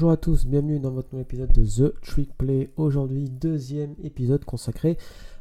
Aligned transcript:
Bonjour 0.00 0.12
à 0.12 0.14
à 0.14 0.16
tous, 0.16 0.46
bienvenue 0.46 0.80
dans 0.80 0.92
votre 0.92 1.08
nouvel 1.12 1.26
épisode 1.26 1.52
de 1.52 1.62
The 1.62 2.00
Trick 2.00 2.32
Play. 2.38 2.70
Aujourd'hui, 2.78 3.28
deuxième 3.28 3.96
épisode 4.02 4.46
consacré 4.46 4.96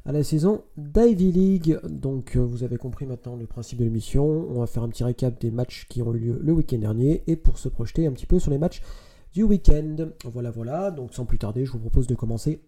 à 0.05 0.11
la 0.11 0.21
saison 0.21 0.63
d'Ivy 0.75 1.31
League. 1.31 1.79
Donc, 1.85 2.35
euh, 2.35 2.41
vous 2.41 2.65
avez 2.65 2.75
compris 2.75 3.05
maintenant 3.05 3.37
le 3.37 3.45
principe 3.45 3.79
de 3.79 3.85
l'émission. 3.85 4.25
On 4.25 4.59
va 4.59 4.67
faire 4.67 4.83
un 4.83 4.89
petit 4.89 5.05
récap 5.05 5.39
des 5.39 5.49
matchs 5.49 5.87
qui 5.87 6.01
ont 6.01 6.13
eu 6.13 6.19
lieu 6.19 6.39
le 6.43 6.51
week-end 6.51 6.77
dernier 6.77 7.23
et 7.27 7.37
pour 7.37 7.57
se 7.57 7.69
projeter 7.69 8.05
un 8.05 8.11
petit 8.11 8.25
peu 8.25 8.37
sur 8.37 8.51
les 8.51 8.57
matchs 8.57 8.81
du 9.33 9.43
week-end. 9.43 10.09
Voilà, 10.25 10.51
voilà. 10.51 10.91
Donc, 10.91 11.13
sans 11.13 11.23
plus 11.23 11.39
tarder, 11.39 11.63
je 11.63 11.71
vous 11.71 11.79
propose 11.79 12.07
de 12.07 12.15
commencer 12.15 12.59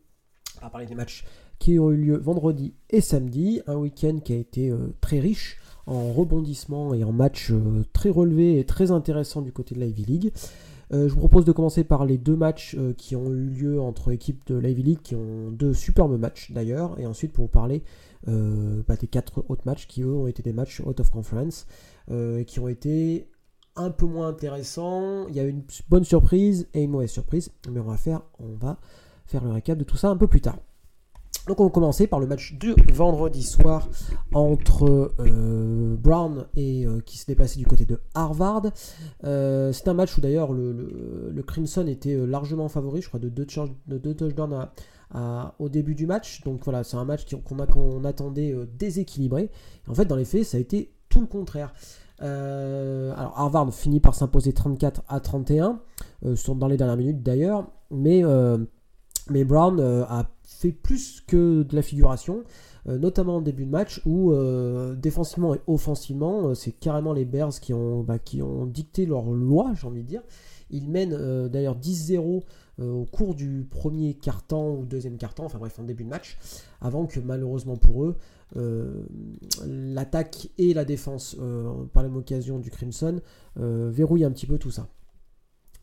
par 0.62 0.72
parler 0.72 0.88
des 0.88 0.96
matchs 0.96 1.26
qui 1.60 1.78
ont 1.78 1.92
eu 1.92 1.98
lieu 1.98 2.16
vendredi 2.16 2.74
et 2.90 3.02
samedi. 3.02 3.60
Un 3.68 3.76
week-end 3.76 4.20
qui 4.24 4.32
a 4.32 4.38
été 4.38 4.70
euh, 4.70 4.96
très 5.02 5.20
riche 5.20 5.58
en 5.88 6.14
rebondissement 6.14 6.94
et 6.94 7.04
en 7.04 7.12
matchs 7.12 7.52
euh, 7.52 7.84
très 7.92 8.10
relevés 8.10 8.60
et 8.60 8.66
très 8.66 8.92
intéressants 8.92 9.42
du 9.42 9.52
côté 9.52 9.76
de 9.76 9.82
l'Ivy 9.82 10.06
League. 10.06 10.32
Euh, 10.94 11.08
je 11.08 11.14
vous 11.14 11.20
propose 11.20 11.46
de 11.46 11.52
commencer 11.52 11.84
par 11.84 12.06
les 12.06 12.18
deux 12.18 12.36
matchs 12.36 12.76
euh, 12.78 12.94
qui 12.94 13.16
ont 13.16 13.32
eu 13.32 13.46
lieu 13.46 13.82
entre 13.82 14.12
équipes 14.12 14.42
de 14.48 14.56
l'Ivy 14.56 14.84
League, 14.84 15.00
qui 15.02 15.16
ont 15.16 15.52
deux 15.52 15.74
superbes 15.74 16.20
matchs 16.20 16.52
d'ailleurs, 16.52 17.00
et 17.00 17.06
ensuite 17.06 17.32
pour 17.32 17.46
vous 17.46 17.52
parler 17.52 17.84
bah, 18.28 18.96
des 19.00 19.08
quatre 19.08 19.44
autres 19.50 19.64
matchs 19.66 19.88
qui 19.88 20.04
eux 20.04 20.14
ont 20.14 20.28
été 20.28 20.44
des 20.44 20.54
matchs 20.54 20.80
out 20.82 21.00
of 21.00 21.10
conference, 21.10 21.66
qui 22.46 22.60
ont 22.60 22.68
été 22.68 23.28
un 23.76 23.90
peu 23.90 24.06
moins 24.06 24.28
intéressants. 24.28 25.28
Il 25.28 25.36
y 25.36 25.40
a 25.40 25.44
une 25.44 25.64
bonne 25.90 26.04
surprise 26.04 26.68
et 26.76 26.84
une 26.84 26.92
mauvaise 26.92 27.10
surprise, 27.10 27.52
mais 27.72 27.80
on 27.80 27.86
va 27.86 27.98
faire, 27.98 28.22
on 28.40 28.54
va 28.54 28.78
faire 29.26 29.44
le 29.44 29.52
récap 29.52 29.76
de 29.76 29.84
tout 29.84 29.98
ça 29.98 30.10
un 30.10 30.18
peu 30.18 30.28
plus 30.28 30.42
tard. 30.42 30.60
Donc 31.48 31.60
on 31.60 31.66
va 31.66 31.70
commencer 31.72 32.06
par 32.06 32.20
le 32.20 32.28
match 32.28 32.54
du 32.54 32.76
vendredi 32.94 33.42
soir 33.42 33.90
entre 34.34 35.12
euh, 35.20 35.96
Brown 35.98 36.46
et 36.56 36.86
euh, 36.86 37.02
qui 37.02 37.18
se 37.18 37.26
déplaçait 37.26 37.58
du 37.58 37.66
côté 37.66 37.86
de 37.86 38.00
Harvard. 38.14 38.68
Euh, 39.24 39.72
c'est 39.72 39.88
un 39.88 39.96
match 39.96 40.16
où 40.18 40.22
d'ailleurs 40.22 40.54
le, 40.54 41.34
Crimson 41.48 41.88
était 41.88 42.16
largement 42.28 42.70
favori, 42.70 43.02
je 43.02 43.08
crois 43.08 43.20
de 43.20 43.30
deux, 43.30 43.48
de 43.88 44.14
touchdowns 44.14 44.68
au 45.60 45.70
début 45.70 45.96
du 45.96 46.06
match. 46.06 46.42
Donc 46.44 46.64
voilà, 46.64 46.84
c'est 46.84 46.98
un 46.98 47.06
match 47.06 47.26
qu'on 47.44 48.04
attendait 48.04 48.56
déséquilibré. 48.78 49.50
en 49.88 49.96
fait, 49.96 50.06
dans 50.06 50.16
les 50.16 50.26
faits, 50.26 50.46
ça 50.46 50.58
a 50.58 50.60
été 50.60 50.94
tout 51.10 51.22
le 51.22 51.28
contraire. 51.28 51.74
alors 52.20 53.34
Harvard 53.36 53.74
finit 53.74 54.00
par 54.00 54.14
s'imposer 54.14 54.54
34 54.54 55.02
à 55.10 55.20
31, 55.20 55.80
sont 56.36 56.56
dans 56.56 56.68
les 56.68 56.78
dernières 56.78 56.98
minutes 56.98 57.24
d'ailleurs, 57.24 57.68
mais, 57.90 58.24
mais 59.32 59.44
Brown 59.44 59.80
a 59.80 60.30
fait 60.44 60.72
plus 60.72 61.22
que 61.26 61.64
de 61.64 61.76
la 61.76 61.82
figuration, 61.82 62.44
euh, 62.88 62.98
notamment 62.98 63.38
en 63.38 63.42
début 63.42 63.66
de 63.66 63.72
match 63.72 64.02
où 64.06 64.32
euh, 64.32 64.96
défensivement 64.96 65.56
et 65.56 65.62
offensivement, 65.68 66.50
euh, 66.50 66.54
c'est 66.56 66.72
carrément 66.72 67.14
les 67.14 67.26
Bears 67.26 67.60
qui 67.60 67.74
ont, 67.74 68.02
bah, 68.04 68.20
qui 68.20 68.42
ont 68.42 68.66
dicté 68.66 69.06
leur 69.06 69.30
loi, 69.32 69.74
j'ai 69.76 69.88
envie 69.88 70.04
de 70.04 70.08
dire. 70.08 70.22
Ils 70.70 70.90
mènent 70.90 71.50
d'ailleurs 71.50 71.78
10-0 71.78 72.44
au 72.80 73.06
cours 73.12 73.36
du 73.36 73.68
premier 73.70 74.14
quart-temps 74.14 74.76
ou 74.76 74.86
deuxième 74.86 75.18
quart-temps, 75.18 75.44
enfin 75.44 75.60
bref, 75.60 75.78
en 75.80 75.84
début 75.84 76.06
de 76.06 76.10
match, 76.10 76.38
avant 76.80 77.06
que 77.08 77.20
malheureusement 77.20 77.76
pour 77.76 78.06
eux, 78.06 78.16
l'attaque 79.68 80.48
et 80.58 80.74
la 80.74 80.86
défense, 80.86 81.36
par 81.92 82.04
l'occasion 82.04 82.58
du 82.58 82.72
Crimson, 82.72 83.20
verrouillent 83.58 84.24
un 84.24 84.32
petit 84.32 84.48
peu 84.48 84.58
tout 84.58 84.72
ça. 84.72 84.88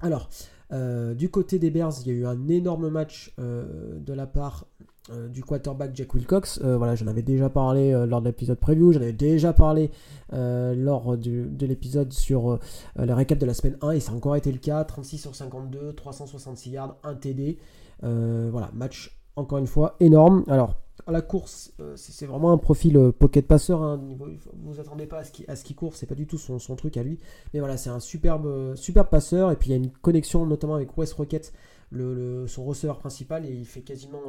Alors, 0.00 0.30
euh, 0.72 1.14
du 1.14 1.30
côté 1.30 1.58
des 1.58 1.70
Bears, 1.70 1.94
il 2.04 2.08
y 2.08 2.10
a 2.10 2.18
eu 2.18 2.26
un 2.26 2.48
énorme 2.48 2.88
match 2.90 3.32
euh, 3.38 3.98
de 3.98 4.12
la 4.12 4.26
part 4.26 4.66
euh, 5.10 5.28
du 5.28 5.42
quarterback 5.42 5.92
Jack 5.94 6.14
Wilcox. 6.14 6.60
voilà, 6.60 6.94
j'en 6.94 7.06
avais 7.06 7.22
déjà 7.22 7.48
parlé 7.48 7.92
lors 8.06 8.20
de 8.20 8.26
l'épisode 8.26 8.58
preview, 8.58 8.92
j'en 8.92 9.00
avais 9.00 9.12
déjà 9.12 9.52
parlé 9.52 9.90
lors 10.32 11.16
de 11.16 11.66
l'épisode 11.66 12.12
sur 12.12 12.58
le 12.96 13.12
récap 13.14 13.38
de 13.38 13.46
la 13.46 13.54
semaine 13.54 13.78
1 13.80 13.92
et 13.92 14.00
ça 14.00 14.12
a 14.12 14.14
encore 14.14 14.36
été 14.36 14.52
le 14.52 14.58
cas. 14.58 14.84
36 14.84 15.18
sur 15.18 15.34
52, 15.34 15.94
366 15.94 16.70
yards, 16.70 16.96
1 17.02 17.14
TD. 17.14 17.58
voilà, 18.02 18.70
match 18.74 19.17
encore 19.38 19.58
une 19.58 19.66
fois 19.66 19.96
énorme. 20.00 20.44
Alors, 20.48 20.74
à 21.08 21.12
la 21.12 21.22
course, 21.22 21.72
euh, 21.80 21.94
c'est 21.96 22.26
vraiment 22.26 22.52
un 22.52 22.58
profil 22.58 22.96
euh, 22.98 23.12
pocket 23.12 23.46
passeur. 23.46 23.82
Hein, 23.82 23.98
vous 24.18 24.26
vous 24.62 24.78
attendez 24.78 25.06
pas 25.06 25.20
à 25.20 25.24
ce 25.24 25.32
qu'il 25.32 25.46
qu 25.46 25.74
court, 25.74 25.96
c'est 25.96 26.06
pas 26.06 26.14
du 26.14 26.26
tout 26.26 26.36
son, 26.36 26.76
truc 26.76 26.98
à 26.98 27.02
lui. 27.02 27.18
Mais 27.54 27.60
voilà, 27.60 27.78
c'est 27.78 27.88
un 27.88 27.98
superbe, 27.98 28.44
euh, 28.46 28.76
superbe 28.76 29.08
passeur. 29.08 29.50
Et 29.50 29.56
puis 29.56 29.70
il 29.70 29.72
y 29.72 29.74
a 29.74 29.78
une 29.78 29.90
connexion 29.90 30.44
notamment 30.44 30.74
avec 30.74 30.96
West 30.98 31.14
Rocket, 31.14 31.52
son 31.92 32.64
receveur 32.64 32.98
principal. 32.98 33.46
Et 33.46 33.52
il 33.52 33.64
fait 33.64 33.80
quasiment 33.80 34.20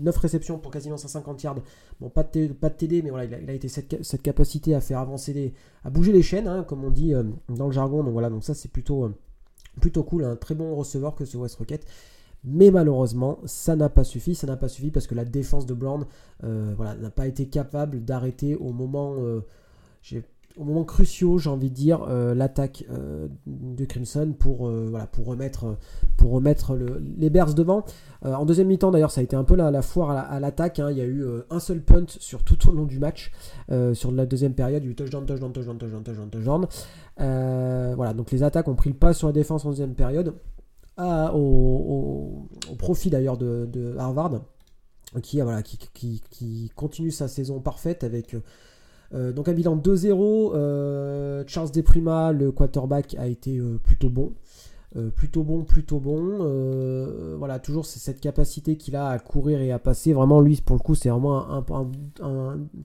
9 0.00 0.16
réceptions 0.16 0.58
pour 0.58 0.72
quasiment 0.72 0.96
150 0.96 1.42
yards. 1.44 1.58
Bon, 2.00 2.08
pas 2.08 2.24
de, 2.24 2.48
TD, 2.48 3.02
mais 3.02 3.10
voilà, 3.10 3.26
il 3.26 3.48
a, 3.48 3.52
été 3.52 3.68
cette, 3.68 4.20
capacité 4.20 4.74
à 4.74 4.80
faire 4.80 4.98
avancer 4.98 5.54
à 5.84 5.90
bouger 5.90 6.10
les 6.10 6.22
chaînes, 6.22 6.48
hein, 6.48 6.64
comme 6.64 6.82
on 6.82 6.90
dit 6.90 7.12
dans 7.48 7.66
le 7.66 7.72
jargon. 7.72 8.02
Donc 8.02 8.14
voilà, 8.14 8.30
donc 8.30 8.42
ça 8.42 8.54
c'est 8.54 8.72
plutôt, 8.72 9.12
plutôt 9.80 10.02
cool. 10.02 10.24
Un 10.24 10.34
très 10.34 10.56
bon 10.56 10.74
receveur 10.74 11.14
que 11.14 11.24
ce 11.24 11.36
West 11.36 11.54
Rocket. 11.54 11.86
Mais 12.44 12.70
malheureusement, 12.70 13.38
ça 13.46 13.74
n'a 13.74 13.88
pas 13.88 14.04
suffi. 14.04 14.34
Ça 14.34 14.46
n'a 14.46 14.56
pas 14.56 14.68
suffi 14.68 14.90
parce 14.90 15.06
que 15.06 15.14
la 15.14 15.24
défense 15.24 15.66
de 15.66 15.74
Brown 15.74 16.04
euh, 16.44 16.74
n'a 17.00 17.10
pas 17.10 17.26
été 17.26 17.46
capable 17.46 18.04
d'arrêter 18.04 18.54
au 18.54 18.70
moment, 18.72 19.14
euh, 19.18 19.40
au 20.58 20.64
moment 20.64 20.84
cruciaux, 20.84 21.38
j'ai 21.38 21.48
envie 21.48 21.70
de 21.70 21.74
dire, 21.74 22.04
euh, 22.06 22.34
l'attaque 22.34 22.84
de 23.46 23.84
Crimson 23.86 24.34
pour 24.38 24.58
remettre, 25.26 25.76
pour 26.18 26.32
remettre 26.32 26.76
les 27.16 27.30
Bears 27.30 27.54
devant. 27.54 27.84
en 28.22 28.44
deuxième 28.44 28.68
mi-temps, 28.68 28.90
d'ailleurs, 28.90 29.10
ça 29.10 29.22
a 29.22 29.24
été 29.24 29.36
un 29.36 29.44
peu 29.44 29.56
la, 29.56 29.82
foire 29.82 30.10
à 30.10 30.38
l'attaque. 30.38 30.78
Hein. 30.80 30.90
Il 30.90 30.98
y 30.98 31.00
a 31.00 31.06
eu 31.06 31.24
un 31.48 31.60
seul 31.60 31.80
punt 31.80 32.06
sur 32.08 32.44
tout 32.44 32.68
au 32.68 32.72
long 32.72 32.84
du 32.84 32.98
match. 32.98 33.32
sur 33.94 34.12
la 34.12 34.26
deuxième 34.26 34.52
période, 34.52 34.82
il 34.82 34.86
y 34.86 34.88
a 34.88 34.92
eu 34.92 34.94
touchdown, 34.94 35.24
touchdown, 35.24 35.50
touchdown, 35.50 35.78
touchdown, 35.78 36.02
touchdown, 36.02 36.28
touchdown. 36.28 36.66
voilà, 37.16 38.12
donc 38.12 38.30
les 38.30 38.42
attaques 38.42 38.68
ont 38.68 38.74
pris 38.74 38.90
le 38.90 38.96
pas 38.96 39.14
sur 39.14 39.28
la 39.28 39.32
défense 39.32 39.64
en 39.64 39.70
deuxième 39.70 39.94
période 39.94 40.34
au, 40.98 42.48
profit 42.78 43.10
d'ailleurs 43.10 43.36
de, 43.36 43.96
Harvard, 43.98 44.42
qui, 45.22 45.40
voilà, 45.40 45.62
qui, 45.62 46.72
continue 46.74 47.10
sa 47.10 47.28
saison 47.28 47.60
parfaite 47.60 48.04
avec 48.04 48.36
euh, 49.14 49.32
donc 49.32 49.48
un 49.48 49.52
bilan 49.52 49.76
2-0. 49.76 50.52
Euh, 50.54 51.44
Charles 51.46 51.70
Deprima, 51.70 52.32
le 52.32 52.52
quarterback, 52.52 53.14
a 53.18 53.26
été 53.26 53.58
euh, 53.58 53.78
plutôt 53.82 54.10
bon. 54.10 54.32
plutôt 55.16 55.42
bon, 55.42 55.64
plutôt 55.64 55.98
bon. 55.98 57.36
voilà, 57.38 57.58
toujours 57.58 57.84
cette 57.84 58.20
capacité 58.20 58.76
qu'il 58.76 58.96
a 58.96 59.08
à 59.08 59.18
courir 59.18 59.60
et 59.60 59.72
à 59.72 59.78
passer. 59.78 60.12
Vraiment, 60.12 60.40
lui, 60.40 60.60
pour 60.60 60.76
le 60.76 60.80
coup, 60.80 60.94
c'est 60.94 61.08
vraiment 61.10 61.50
un, 61.50 61.62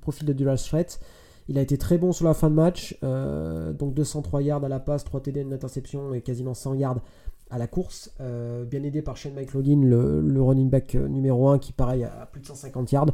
profil 0.02 0.26
de 0.28 0.34
dual 0.34 0.58
threat. 0.58 1.00
Il 1.48 1.58
a 1.58 1.62
été 1.62 1.80
très 1.80 1.98
bon 1.98 2.12
sur 2.12 2.26
la 2.26 2.34
fin 2.34 2.50
de 2.50 2.56
match. 2.56 2.98
donc 3.02 3.94
203 3.94 4.42
yards 4.42 4.64
à 4.64 4.70
la 4.70 4.80
passe, 4.80 5.04
3 5.04 5.22
TD, 5.22 5.42
une 5.42 5.54
interception 5.54 6.14
et 6.14 6.22
quasiment 6.22 6.54
100 6.54 6.76
yards 6.76 7.02
à 7.50 7.58
la 7.58 7.68
course, 7.68 8.12
euh, 8.22 8.64
bien 8.64 8.84
aidé 8.84 9.02
par 9.02 9.18
Shane 9.18 9.34
McLaughlin, 9.34 9.82
le, 9.84 10.42
running 10.42 10.70
back 10.70 10.96
euh, 10.96 11.08
numéro 11.08 11.50
1 11.50 11.60
qui 11.60 11.74
pareil 11.74 12.04
a 12.04 12.28
plus 12.32 12.42
de 12.42 12.46
150 12.46 12.92
yards. 12.92 13.08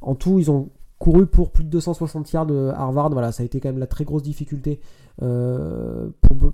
En 0.00 0.14
tout, 0.14 0.38
ils 0.38 0.50
ont 0.50 0.70
couru 0.98 1.26
pour 1.26 1.50
plus 1.50 1.64
de 1.64 1.70
260 1.70 2.30
yards 2.32 2.46
de 2.46 2.68
Harvard. 2.74 3.10
Voilà, 3.10 3.32
ça 3.32 3.42
a 3.42 3.46
été 3.46 3.58
quand 3.60 3.68
même 3.68 3.78
la 3.78 3.86
très 3.86 4.04
grosse 4.04 4.22
difficulté 4.22 4.80
euh, 5.22 6.08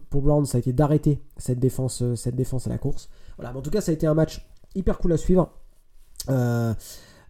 pour, 0.08 0.22
Brown, 0.22 0.46
ça 0.46 0.56
a 0.56 0.60
été 0.60 0.72
d'arrêter 0.72 1.20
cette 1.36 1.58
défense, 1.58 2.02
cette 2.14 2.36
défense 2.36 2.66
à 2.66 2.70
la 2.70 2.78
course. 2.78 3.10
Voilà, 3.36 3.52
mais 3.52 3.58
en 3.58 3.62
tout 3.62 3.70
cas, 3.70 3.80
ça 3.80 3.90
a 3.90 3.94
été 3.94 4.06
un 4.06 4.14
match 4.14 4.46
hyper 4.74 4.98
cool 4.98 5.12
à 5.12 5.16
suivre. 5.16 5.50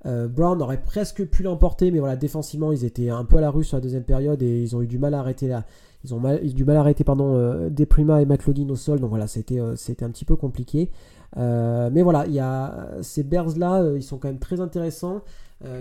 Brown 0.06 0.62
aurait 0.62 0.83
presque 0.83 1.25
pu 1.27 1.43
l'emporter, 1.43 1.91
mais 1.91 1.99
voilà, 1.99 2.15
défensivement, 2.17 2.71
ils 2.71 2.84
étaient 2.84 3.11
un 3.11 3.25
peu 3.25 3.39
à 3.39 3.41
la 3.41 3.50
rue 3.50 3.65
sur 3.65 3.76
la 3.76 3.81
deuxième 3.81 4.05
période 4.05 4.41
et 4.43 4.62
ils 4.62 4.76
ont 4.76 4.82
eu 4.82 4.87
du 4.87 4.99
mal 4.99 5.14
à 5.14 5.19
arrêter 5.19 5.49
la, 5.49 5.64
ils 6.06 6.14
ont 6.14 6.38
eu 6.43 6.53
du 6.53 6.64
mal 6.64 6.76
à 6.76 6.81
arrêter 6.81 7.05
euh, 7.08 7.70
Deprima 7.70 8.23
et 8.23 8.26
McLaughlin 8.26 8.69
au 8.70 8.76
sol, 8.76 9.00
donc 9.00 9.11
voilà, 9.11 9.26
c'était 9.26 9.58
euh, 9.58 9.75
un 10.00 10.11
petit 10.11 10.25
peu 10.25 10.37
compliqué. 10.37 10.91
Euh, 11.37 11.91
mais 11.93 12.03
voilà, 12.03 12.26
il 12.26 12.32
y 12.32 12.41
a 12.41 12.88
ces 13.03 13.23
Bears 13.23 13.58
là, 13.58 13.85
ils 13.94 14.03
sont 14.03 14.19
quand 14.19 14.29
même 14.29 14.38
très 14.38 14.61
intéressants. 14.61 15.23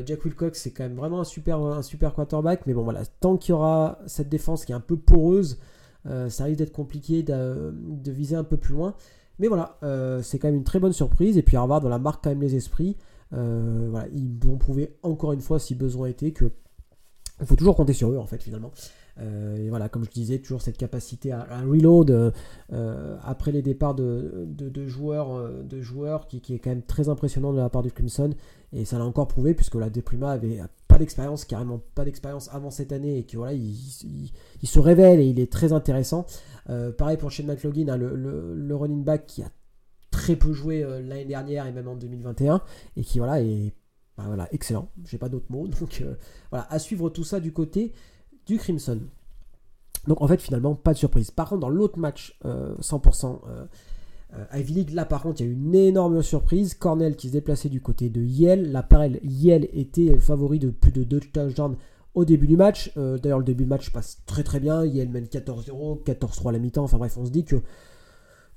Jack 0.06 0.24
Wilcox, 0.24 0.58
c'est 0.58 0.72
quand 0.72 0.84
même 0.84 0.96
vraiment 0.96 1.20
un 1.20 1.26
super, 1.26 1.60
un 1.60 1.82
super 1.82 2.14
quarterback, 2.14 2.62
mais 2.66 2.74
bon 2.74 2.84
voilà, 2.84 3.02
tant 3.20 3.36
qu'il 3.36 3.52
y 3.52 3.54
aura 3.54 4.00
cette 4.08 4.30
défense 4.30 4.64
qui 4.64 4.72
est 4.72 4.76
un 4.76 4.80
peu 4.80 4.96
poreuse, 4.96 5.60
ça 6.06 6.46
risque 6.46 6.60
d'être 6.60 6.72
compliqué 6.72 7.24
de, 7.24 7.74
viser 8.06 8.38
un 8.38 8.46
peu 8.46 8.56
plus 8.56 8.74
loin. 8.74 8.96
Mais 9.38 9.48
voilà, 9.50 9.78
c'est 10.24 10.40
quand 10.40 10.48
même 10.48 10.56
une 10.56 10.64
très 10.64 10.80
bonne 10.80 10.94
surprise. 10.94 11.38
Et 11.38 11.44
puis 11.44 11.58
Harvard, 11.58 11.84
la 11.90 12.00
marque 12.00 12.24
quand 12.24 12.30
même 12.30 12.42
les 12.42 12.56
esprits. 12.56 12.96
Voilà, 13.32 14.08
ils 14.14 14.38
vont 14.44 14.58
prouver 14.58 14.96
encore 15.04 15.34
une 15.34 15.42
fois, 15.42 15.60
si 15.60 15.76
besoin 15.76 16.08
était, 16.08 16.32
que 16.32 16.52
il 17.42 17.46
faut 17.46 17.56
toujours 17.56 17.76
compter 17.76 17.94
sur 17.94 18.12
eux 18.12 18.18
en 18.18 18.26
fait 18.26 18.42
finalement. 18.42 18.72
Euh, 19.22 19.56
et 19.58 19.70
voilà, 19.70 19.90
comme 19.90 20.04
je 20.04 20.10
disais, 20.10 20.40
toujours 20.40 20.62
cette 20.62 20.78
capacité 20.78 21.32
à, 21.32 21.62
reload 21.62 22.12
euh, 22.12 22.32
euh, 22.74 23.18
après 23.24 23.52
les 23.52 23.62
départs 23.62 23.96
de, 23.96 24.48
joueurs, 24.88 25.64
de 25.64 25.82
joueurs 25.82 26.28
qui, 26.28 26.38
est 26.54 26.60
quand 26.60 26.70
même 26.70 26.84
très 26.84 27.10
impressionnant 27.10 27.54
de 27.54 27.58
la 27.58 27.70
part 27.70 27.84
du 27.84 27.92
Crimson. 27.92 28.32
Et 28.74 28.84
ça 28.84 28.98
l'a 28.98 29.06
encore 29.06 29.28
prouvé 29.28 29.54
puisque 29.54 29.76
la 29.76 29.90
Deprima 29.90 30.32
avait 30.32 30.60
pas 30.88 30.98
d'expérience, 30.98 31.46
carrément 31.46 31.82
pas 31.96 32.04
d'expérience 32.04 32.50
avant 32.54 32.72
cette 32.72 32.92
année 32.92 33.18
et 33.18 33.24
que 33.24 33.38
voilà, 33.38 33.54
il, 33.54 34.32
se 34.64 34.80
révèle 34.80 35.20
et 35.20 35.26
il 35.26 35.40
est 35.40 35.52
très 35.52 35.72
intéressant. 35.72 36.26
pareil 36.98 37.18
pour 37.18 37.32
Shane 37.32 37.46
McLaughlin, 37.46 37.88
hein, 37.94 37.98
le, 37.98 38.76
running 38.76 39.04
back 39.04 39.26
qui 39.28 39.44
a 39.44 39.50
très 40.26 40.36
peu 40.36 40.54
joué 40.54 40.82
l'année 41.04 41.26
dernière 41.26 41.68
et 41.68 41.72
même 41.72 41.88
en 41.88 41.96
2021 41.96 42.62
et 42.98 43.04
qui 43.04 43.20
voilà 43.20 43.42
est 43.42 43.74
bah, 44.18 44.24
voilà, 44.26 44.48
excellent, 44.52 44.90
j'ai 45.06 45.20
pas 45.20 45.30
d'autres 45.30 45.52
mots. 45.52 45.68
Donc 45.80 46.04
voilà, 46.50 46.66
à 46.72 46.80
suivre 46.80 47.10
tout 47.12 47.24
ça 47.24 47.40
du 47.40 47.52
côté 47.52 47.94
du 48.48 48.58
Crimson. 48.58 49.00
Donc 50.08 50.22
en 50.22 50.28
fait 50.28 50.42
finalement 50.42 50.74
pas 50.74 50.94
de 50.94 50.98
surprise. 50.98 51.30
Par 51.30 51.50
contre 51.50 51.62
dans 51.62 51.70
l'autre 51.70 52.00
match 52.00 52.40
100% 52.44 53.40
euh, 54.34 54.46
Ivy 54.54 54.74
League, 54.74 54.94
là 54.94 55.06
par 55.06 55.22
contre, 55.22 55.42
il 55.42 55.46
y 55.46 55.50
a 55.50 55.54
une 55.54 55.76
énorme 55.76 56.24
surprise. 56.24 56.74
Cornell 56.74 57.16
qui 57.16 57.28
se 57.28 57.34
déplaçait 57.34 57.70
du 57.70 57.82
côté 57.82 58.10
de 58.10 58.22
Yale. 58.22 58.72
L'appareil 58.72 59.20
Yale 59.24 59.68
était 59.74 60.18
favori 60.18 60.58
de 60.58 60.72
plus 60.72 60.92
de 60.92 61.04
2 61.04 61.20
touchdowns 61.20 61.78
au 62.16 62.26
début 62.26 62.48
du 62.48 62.58
match. 62.58 62.92
D'ailleurs, 62.96 63.40
le 63.40 63.46
début 63.46 63.66
du 63.66 63.70
match 63.70 63.92
passe 63.92 64.24
très 64.26 64.44
très 64.44 64.60
bien. 64.60 64.86
Yale 64.86 65.10
mène 65.10 65.26
14-0, 65.26 66.04
14-3 66.04 66.50
à 66.50 66.52
la 66.54 66.60
mi-temps. 66.60 66.84
Enfin 66.84 66.98
bref, 66.98 67.16
on 67.18 67.26
se 67.26 67.32
dit 67.32 67.46
que 67.46 67.58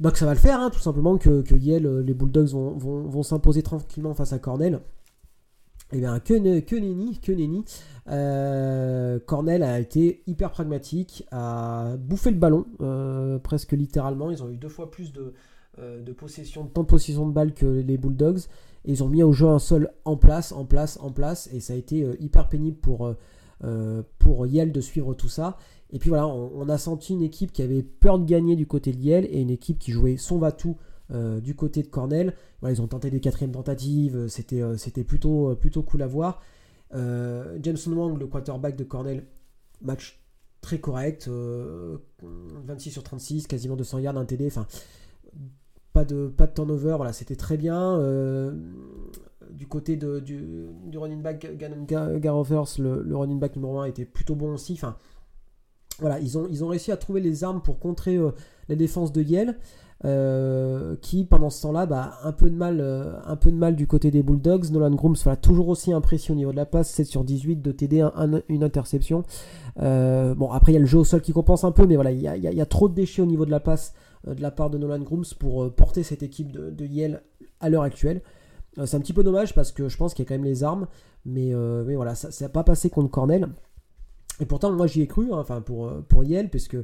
bah, 0.00 0.12
que 0.12 0.18
ça 0.18 0.26
va 0.26 0.34
le 0.34 0.38
faire, 0.38 0.60
hein, 0.60 0.70
tout 0.70 0.78
simplement, 0.78 1.18
que, 1.18 1.42
que 1.42 1.54
Yale, 1.56 1.86
euh, 1.86 2.02
les 2.02 2.14
Bulldogs 2.14 2.50
vont, 2.50 2.76
vont, 2.76 3.22
s'imposer 3.22 3.62
tranquillement 3.62 4.14
face 4.14 4.32
à 4.32 4.38
Cornell. 4.38 4.80
Eh 5.92 5.98
bien, 5.98 6.20
que, 6.20 6.60
que 6.60 6.76
nenni, 6.76 7.18
que 7.18 7.32
nenni. 7.32 7.64
Euh, 8.08 9.18
Cornell 9.26 9.62
a 9.62 9.80
été 9.80 10.22
hyper 10.26 10.50
pragmatique, 10.50 11.24
a 11.32 11.96
bouffé 11.98 12.30
le 12.30 12.36
ballon, 12.36 12.66
euh, 12.80 13.38
presque 13.38 13.72
littéralement. 13.72 14.30
Ils 14.30 14.42
ont 14.42 14.50
eu 14.50 14.56
deux 14.56 14.68
fois 14.68 14.90
plus 14.90 15.12
de, 15.12 15.32
de 15.78 16.12
possession, 16.12 16.64
de 16.64 16.68
temps 16.68 16.82
de 16.82 16.88
possession 16.88 17.26
de 17.26 17.32
balle 17.32 17.54
que 17.54 17.66
les 17.66 17.96
Bulldogs. 17.96 18.40
Et 18.84 18.92
ils 18.92 19.02
ont 19.02 19.08
mis 19.08 19.22
au 19.22 19.32
jeu 19.32 19.48
un 19.48 19.58
sol 19.58 19.90
en 20.04 20.16
place, 20.16 20.52
en 20.52 20.64
place, 20.64 20.98
en 21.00 21.10
place. 21.10 21.48
Et 21.52 21.60
ça 21.60 21.72
a 21.72 21.76
été 21.76 22.06
hyper 22.20 22.48
pénible 22.48 22.76
pour, 22.76 23.14
pour 24.18 24.46
Yale 24.46 24.72
de 24.72 24.80
suivre 24.80 25.14
tout 25.14 25.28
ça. 25.28 25.56
Et 25.90 25.98
puis 25.98 26.10
voilà, 26.10 26.26
on, 26.26 26.68
a 26.68 26.76
senti 26.76 27.14
une 27.14 27.22
équipe 27.22 27.52
qui 27.52 27.62
avait 27.62 27.82
peur 27.82 28.18
de 28.18 28.24
gagner 28.26 28.56
du 28.56 28.66
côté 28.66 28.92
de 28.92 29.00
Yale 29.00 29.24
et 29.26 29.40
une 29.40 29.50
équipe 29.50 29.78
qui 29.78 29.90
jouait 29.90 30.16
son 30.16 30.38
va-tout 30.38 30.76
euh, 31.10 31.40
du 31.40 31.54
côté 31.54 31.82
de 31.82 31.88
Cornell. 31.88 32.34
Voilà, 32.60 32.74
ils 32.74 32.82
ont 32.82 32.86
tenté 32.86 33.10
des 33.10 33.20
quatrièmes 33.20 33.52
tentatives, 33.52 34.16
euh, 34.16 34.28
c'était, 34.28 34.60
euh, 34.60 34.76
c'était 34.76 35.04
plutôt, 35.04 35.54
plutôt 35.56 35.82
cool 35.82 36.02
à 36.02 36.06
voir. 36.06 36.42
Jameson 36.92 37.92
Wang, 37.92 38.18
le 38.18 38.26
quarterback 38.26 38.76
de 38.76 38.84
Cornell, 38.84 39.24
match 39.82 40.22
très 40.60 40.78
correct, 40.78 41.28
26 41.28 42.90
sur 42.90 43.02
36, 43.02 43.46
quasiment 43.46 43.76
200 43.76 43.98
yards, 43.98 44.16
un 44.16 44.24
TD, 44.24 44.46
enfin 44.46 44.66
pas 45.92 46.04
de, 46.04 46.28
pas 46.28 46.46
de 46.46 46.54
turnover, 46.54 46.94
voilà, 46.96 47.12
c'était 47.12 47.36
très 47.36 47.58
bien. 47.58 47.98
Du 49.58 49.66
côté 49.66 49.96
du, 49.96 50.68
running 50.94 51.20
back 51.20 51.56
Gannon 51.58 51.84
le, 52.78 53.16
running 53.16 53.40
back 53.40 53.56
numéro 53.56 53.80
1 53.80 53.86
était 53.86 54.04
plutôt 54.04 54.36
bon 54.36 54.54
aussi. 54.54 54.80
Ils 56.22 56.38
ont, 56.64 56.68
réussi 56.68 56.92
à 56.92 56.96
trouver 56.96 57.20
les 57.20 57.42
armes 57.42 57.60
pour 57.60 57.80
contrer 57.80 58.16
euh, 58.16 58.30
la 58.68 58.76
défense 58.76 59.12
de 59.12 59.22
Yale. 59.22 59.58
Euh, 60.04 60.94
qui 61.02 61.24
pendant 61.24 61.50
ce 61.50 61.60
temps-là 61.62 61.84
bah, 61.84 62.18
un 62.22 62.30
peu 62.30 62.48
de 62.48 62.54
mal 62.54 62.78
euh, 62.80 63.18
un 63.26 63.72
du 63.72 63.88
côté 63.88 64.12
des 64.12 64.22
Bulldogs 64.22 64.70
Nolan 64.70 64.92
Grooms 64.94 65.16
voilà, 65.24 65.36
toujours 65.36 65.66
aussi 65.66 65.92
impressionnant 65.92 66.36
au 66.36 66.38
niveau 66.38 66.52
de 66.52 66.56
la 66.56 66.66
passe 66.66 66.90
7 66.90 67.04
sur 67.08 67.24
18 67.24 67.56
de 67.60 67.72
TD 67.72 68.08
une 68.48 68.62
interception 68.62 69.24
bon 69.76 70.52
après 70.52 70.70
il 70.70 70.74
y 70.74 70.78
a 70.78 70.80
le 70.80 70.86
jeu 70.86 70.98
au 70.98 71.04
sol 71.04 71.20
qui 71.20 71.32
compense 71.32 71.64
un 71.64 71.72
peu 71.72 71.84
mais 71.84 71.96
voilà 71.96 72.12
il 72.12 72.20
y 72.20 72.28
a, 72.60 72.66
trop 72.66 72.88
de 72.88 72.94
déchets 72.94 73.22
au 73.22 73.26
niveau 73.26 73.44
de 73.44 73.50
la 73.50 73.58
passe 73.58 73.92
de 74.24 74.40
la 74.40 74.52
part 74.52 74.70
de 74.70 74.78
Nolan 74.78 75.00
Grooms 75.00 75.34
pour 75.36 75.68
porter 75.74 76.04
cette 76.04 76.22
équipe 76.22 76.52
de, 76.52 76.86
Yale 76.86 77.24
à 77.58 77.68
l'heure 77.68 77.82
actuelle 77.82 78.22
c'est 78.86 78.96
un 78.96 79.00
petit 79.00 79.12
peu 79.12 79.24
dommage 79.24 79.54
parce 79.54 79.72
que 79.72 79.88
je 79.88 79.96
pense 79.96 80.14
qu'il 80.14 80.24
y 80.24 80.26
a 80.26 80.28
quand 80.28 80.34
même 80.34 80.44
les 80.44 80.62
armes 80.64 80.86
mais, 81.24 81.52
mais 81.84 81.96
voilà 81.96 82.14
ça 82.14 82.28
n'a 82.40 82.48
pas 82.48 82.64
passé 82.64 82.90
contre 82.90 83.10
Cornell 83.10 83.48
et 84.40 84.46
pourtant, 84.46 84.72
moi 84.72 84.86
j'y 84.86 85.02
ai 85.02 85.06
cru, 85.06 85.32
hein, 85.32 85.38
enfin 85.38 85.60
pour, 85.60 85.88
euh, 85.88 86.04
pour 86.08 86.22
Yale, 86.24 86.48
puisque 86.48 86.76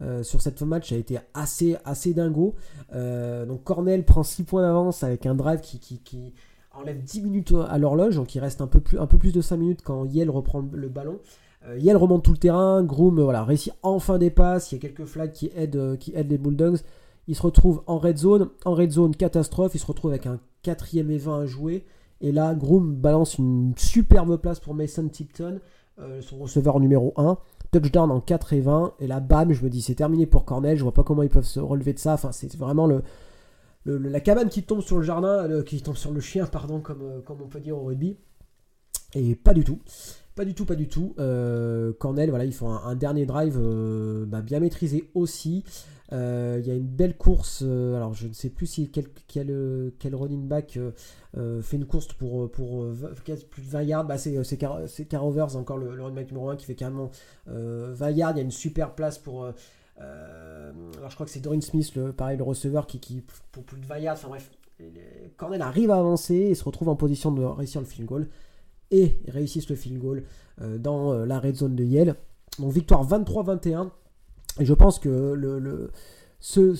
euh, 0.00 0.22
sur 0.22 0.40
cette 0.40 0.62
match, 0.62 0.90
ça 0.90 0.94
a 0.94 0.98
été 0.98 1.18
assez, 1.34 1.76
assez 1.84 2.14
dingo. 2.14 2.54
Euh, 2.94 3.44
donc 3.44 3.64
Cornell 3.64 4.04
prend 4.04 4.22
6 4.22 4.44
points 4.44 4.62
d'avance 4.62 5.02
avec 5.02 5.26
un 5.26 5.34
drive 5.34 5.60
qui, 5.60 5.78
qui, 5.78 6.32
enlève 6.74 7.02
10 7.02 7.20
minutes 7.20 7.54
à 7.68 7.76
l'horloge, 7.76 8.16
donc 8.16 8.34
il 8.34 8.40
reste 8.40 8.62
un 8.62 8.66
peu, 8.66 8.80
plus, 8.80 8.98
un 8.98 9.06
peu 9.06 9.18
plus 9.18 9.32
de 9.32 9.42
5 9.42 9.56
minutes 9.58 9.80
quand 9.84 10.06
Yale 10.06 10.30
reprend 10.30 10.64
le 10.72 10.88
ballon. 10.88 11.18
Yale 11.76 11.96
remonte 11.96 12.24
tout 12.24 12.32
le 12.32 12.38
terrain, 12.38 12.82
Groom 12.82 13.20
voilà, 13.20 13.44
réussit 13.44 13.72
enfin 13.82 14.18
des 14.18 14.30
passes, 14.30 14.72
il 14.72 14.76
y 14.76 14.78
a 14.78 14.80
quelques 14.80 15.04
flags 15.04 15.30
qui 15.32 15.52
aident, 15.54 15.96
qui 15.98 16.12
aident 16.16 16.30
les 16.30 16.38
Bulldogs. 16.38 16.78
Il 17.28 17.36
se 17.36 17.42
retrouve 17.42 17.82
en 17.86 17.98
red 17.98 18.18
zone, 18.18 18.50
en 18.64 18.74
red 18.74 18.90
zone 18.90 19.14
catastrophe, 19.14 19.74
il 19.74 19.78
se 19.78 19.86
retrouve 19.86 20.10
avec 20.10 20.26
un 20.26 20.40
4 20.62 20.96
et 20.96 21.02
20 21.02 21.40
à 21.40 21.46
jouer. 21.46 21.84
Et 22.20 22.32
là, 22.32 22.54
Groom 22.54 22.94
balance 22.94 23.38
une 23.38 23.74
superbe 23.76 24.36
place 24.36 24.60
pour 24.60 24.74
Mason 24.74 25.08
Tipton. 25.08 25.60
Euh, 25.98 26.22
son 26.22 26.38
receveur 26.38 26.80
numéro 26.80 27.12
1. 27.16 27.36
Touchdown 27.72 28.10
en 28.10 28.20
4 28.20 28.52
et 28.54 28.60
20. 28.60 28.94
Et 29.00 29.06
là, 29.06 29.20
bam, 29.20 29.52
je 29.52 29.62
me 29.64 29.68
dis, 29.68 29.82
c'est 29.82 29.96
terminé 29.96 30.26
pour 30.26 30.44
Cornell. 30.44 30.76
Je 30.76 30.82
vois 30.82 30.94
pas 30.94 31.02
comment 31.02 31.22
ils 31.22 31.28
peuvent 31.28 31.44
se 31.44 31.60
relever 31.60 31.92
de 31.92 31.98
ça. 31.98 32.14
Enfin, 32.14 32.32
c'est 32.32 32.54
vraiment 32.56 32.86
le, 32.86 33.02
la 33.84 34.20
cabane 34.20 34.48
qui 34.48 34.62
tombe 34.62 34.80
sur 34.80 34.96
le 34.96 35.02
jardin, 35.02 35.62
qui 35.64 35.82
tombe 35.82 35.96
sur 35.96 36.12
le 36.12 36.20
chien, 36.20 36.46
pardon, 36.46 36.80
comme, 36.80 37.02
euh, 37.02 37.20
comme 37.20 37.42
on 37.42 37.48
peut 37.48 37.60
dire 37.60 37.76
au 37.76 37.84
rugby. 37.84 38.16
Et 39.14 39.34
pas 39.34 39.52
du 39.52 39.64
tout. 39.64 39.80
Pas 40.36 40.44
du 40.44 40.54
tout, 40.54 40.64
pas 40.64 40.76
du 40.76 40.88
tout. 40.88 41.14
Euh, 41.18 41.92
Cornell, 41.98 42.30
voilà, 42.30 42.44
ils 42.44 42.54
font 42.54 42.72
un, 42.72 42.94
dernier 42.94 43.26
drive 43.26 43.58
bah, 44.26 44.40
bien 44.42 44.60
maîtrisé 44.60 45.10
aussi. 45.14 45.64
Euh, 46.12 46.58
il 46.60 46.66
y 46.66 46.70
a 46.70 46.74
une 46.74 46.86
belle 46.86 47.16
course. 47.16 47.62
Euh, 47.62 47.96
alors, 47.96 48.12
je 48.14 48.28
ne 48.28 48.32
sais 48.32 48.50
plus 48.50 48.66
si 48.66 48.90
quel, 48.90 49.06
quel, 49.26 49.92
quel 49.98 50.14
running 50.14 50.46
back 50.46 50.78
euh, 51.36 51.62
fait 51.62 51.76
une 51.76 51.86
course 51.86 52.08
pour, 52.08 52.50
pour 52.50 52.86
plus 53.50 53.62
de 53.62 53.68
20 53.68 53.82
yards. 53.82 54.04
Bah, 54.04 54.18
c'est 54.18 54.58
Carovers, 55.08 55.56
encore 55.56 55.78
le, 55.78 55.88
running 55.88 56.14
back 56.14 56.28
numéro 56.28 56.50
1, 56.50 56.56
qui 56.56 56.66
fait 56.66 56.74
carrément 56.74 57.10
20 57.46 58.10
yards. 58.10 58.32
Il 58.32 58.36
y 58.36 58.40
a 58.40 58.44
une 58.44 58.50
super 58.50 58.94
place 58.94 59.18
pour. 59.18 59.44
alors, 59.44 59.54
je 61.08 61.14
crois 61.14 61.26
que 61.26 61.32
c'est 61.32 61.40
Dorin 61.40 61.60
Smith, 61.60 61.94
le, 61.96 62.12
pareil, 62.12 62.36
le 62.36 62.44
receveur, 62.44 62.86
qui, 62.86 63.00
qui 63.00 63.22
pour 63.52 63.64
plus 63.64 63.80
de 63.80 63.86
20 63.86 63.98
yards. 63.98 64.16
Enfin, 64.16 64.28
bref, 64.28 64.50
Cornell 65.36 65.62
arrive 65.62 65.90
à 65.90 65.98
avancer 65.98 66.34
et 66.34 66.54
se 66.54 66.64
retrouve 66.64 66.88
en 66.88 66.96
position 66.96 67.32
de 67.32 67.42
réussir 67.42 67.80
le 67.80 67.86
field 67.86 68.08
goal. 68.08 68.28
Et 68.90 69.18
réussissent 69.26 69.70
le 69.70 69.76
field 69.76 69.98
goal 69.98 70.24
dans 70.78 71.14
la 71.24 71.40
red 71.40 71.56
zone 71.56 71.74
de 71.74 71.84
Yale. 71.84 72.16
Donc, 72.58 72.72
victoire 72.72 73.08
23-21. 73.08 73.88
Et 74.60 74.64
je 74.64 74.74
pense 74.74 74.98
que 74.98 75.08
le, 75.08 75.58
le, 75.58 75.90
ce, 76.40 76.74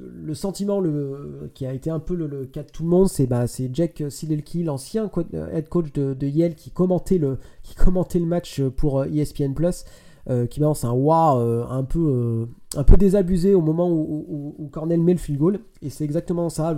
le 0.00 0.34
sentiment 0.34 0.80
le, 0.80 1.50
qui 1.54 1.66
a 1.66 1.72
été 1.72 1.90
un 1.90 1.98
peu 1.98 2.14
le, 2.14 2.46
cas 2.46 2.62
de 2.62 2.70
tout 2.70 2.82
le 2.82 2.88
monde, 2.90 3.08
c'est 3.08 3.26
bah, 3.26 3.46
Jack 3.72 4.04
Silelki, 4.08 4.62
l'ancien 4.62 5.10
head 5.52 5.68
coach 5.68 5.92
de, 5.92 6.26
Yale, 6.26 6.54
qui 6.54 6.70
commentait, 6.70 7.18
le, 7.18 7.38
qui 7.62 7.74
commentait 7.74 8.18
le 8.18 8.26
match 8.26 8.62
pour 8.62 9.04
ESPN 9.04 9.54
Plus. 9.54 9.84
Euh, 10.30 10.46
qui 10.46 10.60
balance 10.60 10.84
un 10.84 10.92
waouh 10.92 11.64
un 11.70 11.84
peu 11.84 11.98
euh, 12.00 12.46
un 12.76 12.84
peu 12.84 12.98
désabusé 12.98 13.54
au 13.54 13.62
moment 13.62 13.90
où, 13.90 14.68
Cornell 14.70 15.00
met 15.00 15.12
le 15.12 15.18
field 15.18 15.40
goal. 15.40 15.60
Et 15.80 15.88
c'est 15.88 16.04
exactement 16.04 16.50
ça 16.50 16.76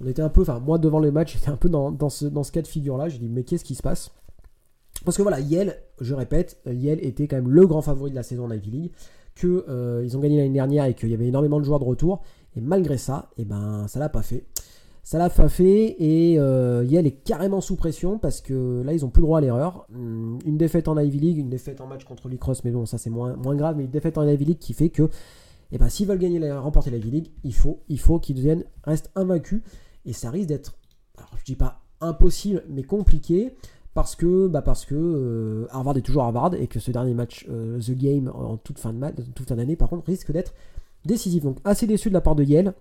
on 0.00 0.06
était 0.06 0.20
un 0.20 0.28
peu 0.28 0.42
enfin 0.42 0.58
moi 0.58 0.76
devant 0.76 0.98
le 1.00 1.10
match 1.10 1.32
j'étais 1.38 1.48
un 1.48 1.56
peu 1.56 1.70
dans, 1.70 1.90
dans, 1.90 2.10
ce, 2.10 2.26
dans 2.26 2.42
ce 2.42 2.52
cas 2.52 2.60
de 2.60 2.66
figure 2.66 2.98
là 2.98 3.08
j'ai 3.08 3.18
dit 3.18 3.30
mais 3.30 3.42
qu'est-ce 3.42 3.64
qui 3.64 3.74
se 3.74 3.82
passe? 3.82 4.10
Parce 5.02 5.16
que 5.16 5.22
voilà 5.22 5.40
Yale 5.40 5.78
je 6.02 6.14
répète 6.14 6.60
Yale 6.66 7.02
était 7.02 7.26
quand 7.26 7.36
même 7.36 7.48
le 7.48 7.66
grand 7.66 7.80
favori 7.80 8.10
de 8.10 8.16
la 8.16 8.22
saison 8.22 8.44
en 8.44 8.50
Ivy 8.50 8.70
League 8.70 8.92
qu'ils 9.38 9.62
euh, 9.68 10.08
ont 10.14 10.18
gagné 10.18 10.38
l'année 10.38 10.50
dernière 10.50 10.84
et 10.84 10.94
qu'il 10.94 11.10
y 11.10 11.14
avait 11.14 11.28
énormément 11.28 11.60
de 11.60 11.64
joueurs 11.64 11.78
de 11.78 11.84
retour. 11.84 12.22
Et 12.56 12.60
malgré 12.60 12.98
ça, 12.98 13.30
et 13.36 13.42
eh 13.42 13.44
ben, 13.44 13.86
ça 13.88 13.98
l'a 14.00 14.08
pas 14.08 14.22
fait. 14.22 14.44
Ça 15.02 15.16
l'a 15.16 15.30
pas 15.30 15.48
fait 15.48 15.96
et 15.98 16.38
euh, 16.38 16.84
Yale 16.84 17.06
est 17.06 17.24
carrément 17.24 17.62
sous 17.62 17.76
pression 17.76 18.18
parce 18.18 18.42
que 18.42 18.82
là 18.82 18.92
ils 18.92 19.06
ont 19.06 19.08
plus 19.08 19.22
droit 19.22 19.38
à 19.38 19.40
l'erreur. 19.40 19.86
Hum, 19.94 20.38
une 20.44 20.58
défaite 20.58 20.86
en 20.86 20.98
Ivy 20.98 21.18
League, 21.18 21.38
une 21.38 21.48
défaite 21.48 21.80
en 21.80 21.86
match 21.86 22.04
contre 22.04 22.28
l'Icross, 22.28 22.62
mais 22.62 22.72
bon 22.72 22.84
ça 22.84 22.98
c'est 22.98 23.08
moins, 23.08 23.34
grave, 23.54 23.76
mais 23.78 23.84
une 23.84 23.90
défaite 23.90 24.18
en 24.18 24.28
Ivy 24.28 24.44
League 24.44 24.58
qui 24.58 24.74
fait 24.74 24.90
que 24.90 25.08
eh 25.72 25.78
ben, 25.78 25.88
s'ils 25.88 26.06
veulent 26.06 26.18
gagner, 26.18 26.52
remporter 26.52 26.90
la 26.90 26.98
League, 26.98 27.30
il 27.42 27.54
faut, 27.54 27.80
il 27.88 27.98
faut 27.98 28.18
qu'ils 28.18 28.66
restent 28.84 29.10
invaincus 29.14 29.62
et 30.04 30.12
ça 30.12 30.30
risque 30.30 30.48
d'être, 30.48 30.74
alors 31.16 31.30
je 31.38 31.44
dis 31.44 31.56
pas 31.56 31.80
impossible, 32.02 32.64
mais 32.68 32.82
compliqué 32.82 33.54
parce 33.98 34.14
que, 34.14 34.46
bah 34.46 34.62
parce 34.62 34.84
que 34.84 34.94
euh, 34.94 35.66
Harvard 35.72 35.96
est 35.96 36.02
toujours 36.02 36.22
Harvard 36.22 36.54
et 36.54 36.68
que 36.68 36.78
ce 36.78 36.92
dernier 36.92 37.14
match, 37.14 37.48
euh, 37.50 37.80
The 37.80 37.98
Game, 37.98 38.30
en 38.32 38.56
toute 38.56 38.78
fin, 38.78 38.92
de 38.92 39.10
toute 39.34 39.48
fin 39.48 39.56
d'année, 39.56 39.74
par 39.74 39.88
contre, 39.88 40.06
risque 40.06 40.30
d'être 40.30 40.54
décisif. 41.04 41.42
Donc 41.42 41.58
assez 41.64 41.88
déçu 41.88 42.08
de 42.08 42.14
la 42.14 42.20
part 42.20 42.36
de 42.36 42.44
Yale, 42.44 42.74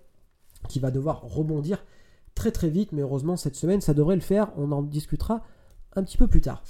qui 0.70 0.80
va 0.80 0.92
devoir 0.92 1.24
rebondir 1.24 1.84
très 2.36 2.52
très 2.52 2.70
vite, 2.70 2.92
mais 2.92 3.02
heureusement 3.02 3.36
cette 3.36 3.56
semaine 3.56 3.82
ça 3.82 3.96
devrait 3.96 4.14
le 4.14 4.22
faire, 4.22 4.52
on 4.58 4.72
en 4.72 4.84
discutera 4.84 5.42
un 5.96 6.04
petit 6.04 6.20
peu 6.20 6.28
plus 6.28 6.42
tard. 6.42 6.62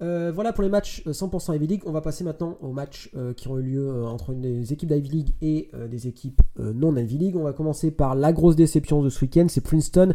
Euh, 0.00 0.32
voilà 0.34 0.52
pour 0.52 0.64
les 0.64 0.68
matchs 0.68 1.04
100% 1.06 1.54
Ivy 1.54 1.68
League. 1.68 1.82
On 1.86 1.92
va 1.92 2.00
passer 2.00 2.24
maintenant 2.24 2.58
aux 2.60 2.72
matchs 2.72 3.08
qui 3.36 3.46
ont 3.46 3.56
eu 3.58 3.62
lieu 3.62 4.04
entre 4.04 4.32
des 4.32 4.72
équipes 4.72 4.88
d'Ivy 4.88 5.10
League 5.10 5.34
et 5.42 5.70
des 5.88 6.08
équipes 6.08 6.42
non 6.58 6.96
Ivy 6.96 7.18
League. 7.18 7.36
On 7.36 7.44
va 7.44 7.52
commencer 7.52 7.92
par 7.92 8.16
la 8.16 8.32
grosse 8.32 8.56
déception 8.56 9.00
de 9.00 9.10
ce 9.10 9.20
week-end, 9.24 9.46
c'est 9.48 9.60
Princeton 9.60 10.12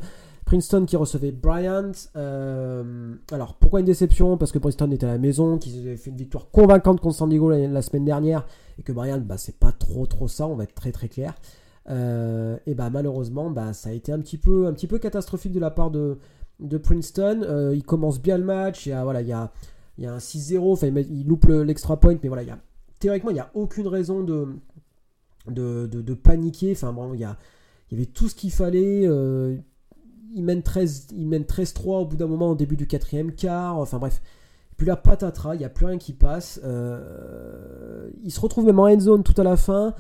Princeton 0.48 0.86
qui 0.86 0.96
recevait 0.96 1.34
Bryant. 1.34 1.92
Euh, 2.16 3.14
alors 3.32 3.56
pourquoi 3.56 3.82
une 3.82 3.86
déception? 3.86 4.38
Parce 4.38 4.54
que 4.54 4.58
Princeton 4.58 4.90
était 4.92 5.06
à 5.06 5.12
la 5.12 5.18
maison, 5.18 5.58
qu'ils 5.58 5.78
avaient 5.80 5.98
fait 5.98 6.10
une 6.10 6.16
victoire 6.16 6.50
convaincante 6.50 7.02
contre 7.02 7.16
San 7.16 7.28
Diego 7.28 7.50
la, 7.50 7.82
semaine 7.82 8.06
dernière, 8.06 8.48
et 8.80 8.82
que 8.82 8.94
Bryant, 8.94 9.20
bah, 9.20 9.38
c'est 9.38 9.60
pas 9.60 9.74
trop 9.74 10.06
trop 10.08 10.30
ça, 10.30 10.48
on 10.48 10.56
va 10.56 10.64
être 10.64 10.74
très 10.74 10.94
très 10.94 11.10
clair. 11.10 11.36
Euh, 11.90 12.58
et 12.66 12.76
bah 12.76 12.90
malheureusement, 12.90 13.50
bah, 13.50 13.74
ça 13.74 13.90
a 13.90 13.92
été 13.92 14.14
un 14.14 14.20
petit 14.20 14.38
peu, 14.38 14.68
un 14.68 14.74
petit 14.74 14.88
peu 14.88 15.00
catastrophique 15.00 15.52
de 15.52 15.60
la 15.60 15.70
part 15.70 15.92
de, 15.92 16.18
Princeton. 16.82 17.42
Euh, 17.44 17.76
il 17.76 17.84
commence 17.84 18.22
bien 18.22 18.38
le 18.38 18.46
match, 18.46 18.88
voilà, 18.88 19.22
il 19.22 19.28
y 19.28 19.34
a, 19.34 19.52
il 19.98 20.06
y 20.06 20.08
un 20.08 20.18
6-0, 20.18 20.72
enfin, 20.72 20.88
il 20.88 21.28
loupe 21.28 21.48
l'extra 21.48 22.00
point, 22.00 22.18
mais 22.24 22.30
voilà, 22.30 22.44
il 22.44 22.56
théoriquement, 23.00 23.32
il 23.32 23.36
n'y 23.36 23.42
a 23.42 23.52
aucune 23.54 23.88
raison 23.88 24.24
de, 24.24 24.48
paniquer. 26.24 26.72
Enfin 26.72 26.94
bon, 26.94 27.14
il 27.14 27.20
y, 27.20 27.28
il 27.92 27.96
avait 27.98 28.06
tout 28.06 28.30
ce 28.30 28.36
qu'il 28.36 28.52
fallait 28.52 29.04
il 29.04 29.04
mène 29.04 29.62
13, 29.62 29.77
il 30.34 30.44
mène 30.44 30.62
13-3 30.62 32.02
au 32.02 32.06
bout 32.06 32.16
d'un 32.16 32.28
moment 32.28 32.52
au 32.52 32.56
début 32.56 32.76
du 32.76 32.88
quatrième 32.88 33.32
quart. 33.32 33.78
Enfin 33.78 33.98
bref, 33.98 34.22
puis 34.78 34.86
la 34.86 34.96
patatras, 34.96 35.56
il 35.56 35.60
n'y 35.60 35.66
a 35.66 35.70
plus 35.70 35.86
rien 35.86 35.98
qui 35.98 36.14
passe. 36.14 36.60
Euh, 36.64 38.10
il 38.24 38.32
se 38.32 38.40
retrouve 38.40 38.66
même 38.66 38.80
en 38.80 38.88
end 38.88 39.00
zone 39.00 39.24
tout 39.24 39.40
à 39.40 39.44
la 39.44 39.58
fin. 39.58 39.94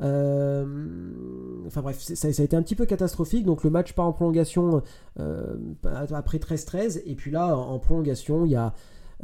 enfin 0.00 1.82
bref, 1.82 1.98
ça, 2.00 2.28
a 2.28 2.30
été 2.30 2.56
un 2.56 2.62
petit 2.62 2.76
peu 2.76 2.86
catastrophique. 2.86 3.44
Donc 3.44 3.64
le 3.64 3.70
match 3.70 3.92
part 3.92 4.06
en 4.06 4.12
prolongation 4.12 4.82
après 5.16 6.38
13-13. 6.38 7.02
Et 7.06 7.14
puis 7.14 7.30
là, 7.30 7.56
en 7.56 7.78
prolongation, 7.78 8.44
il 8.46 8.52
y 8.52 8.56
a 8.56 8.74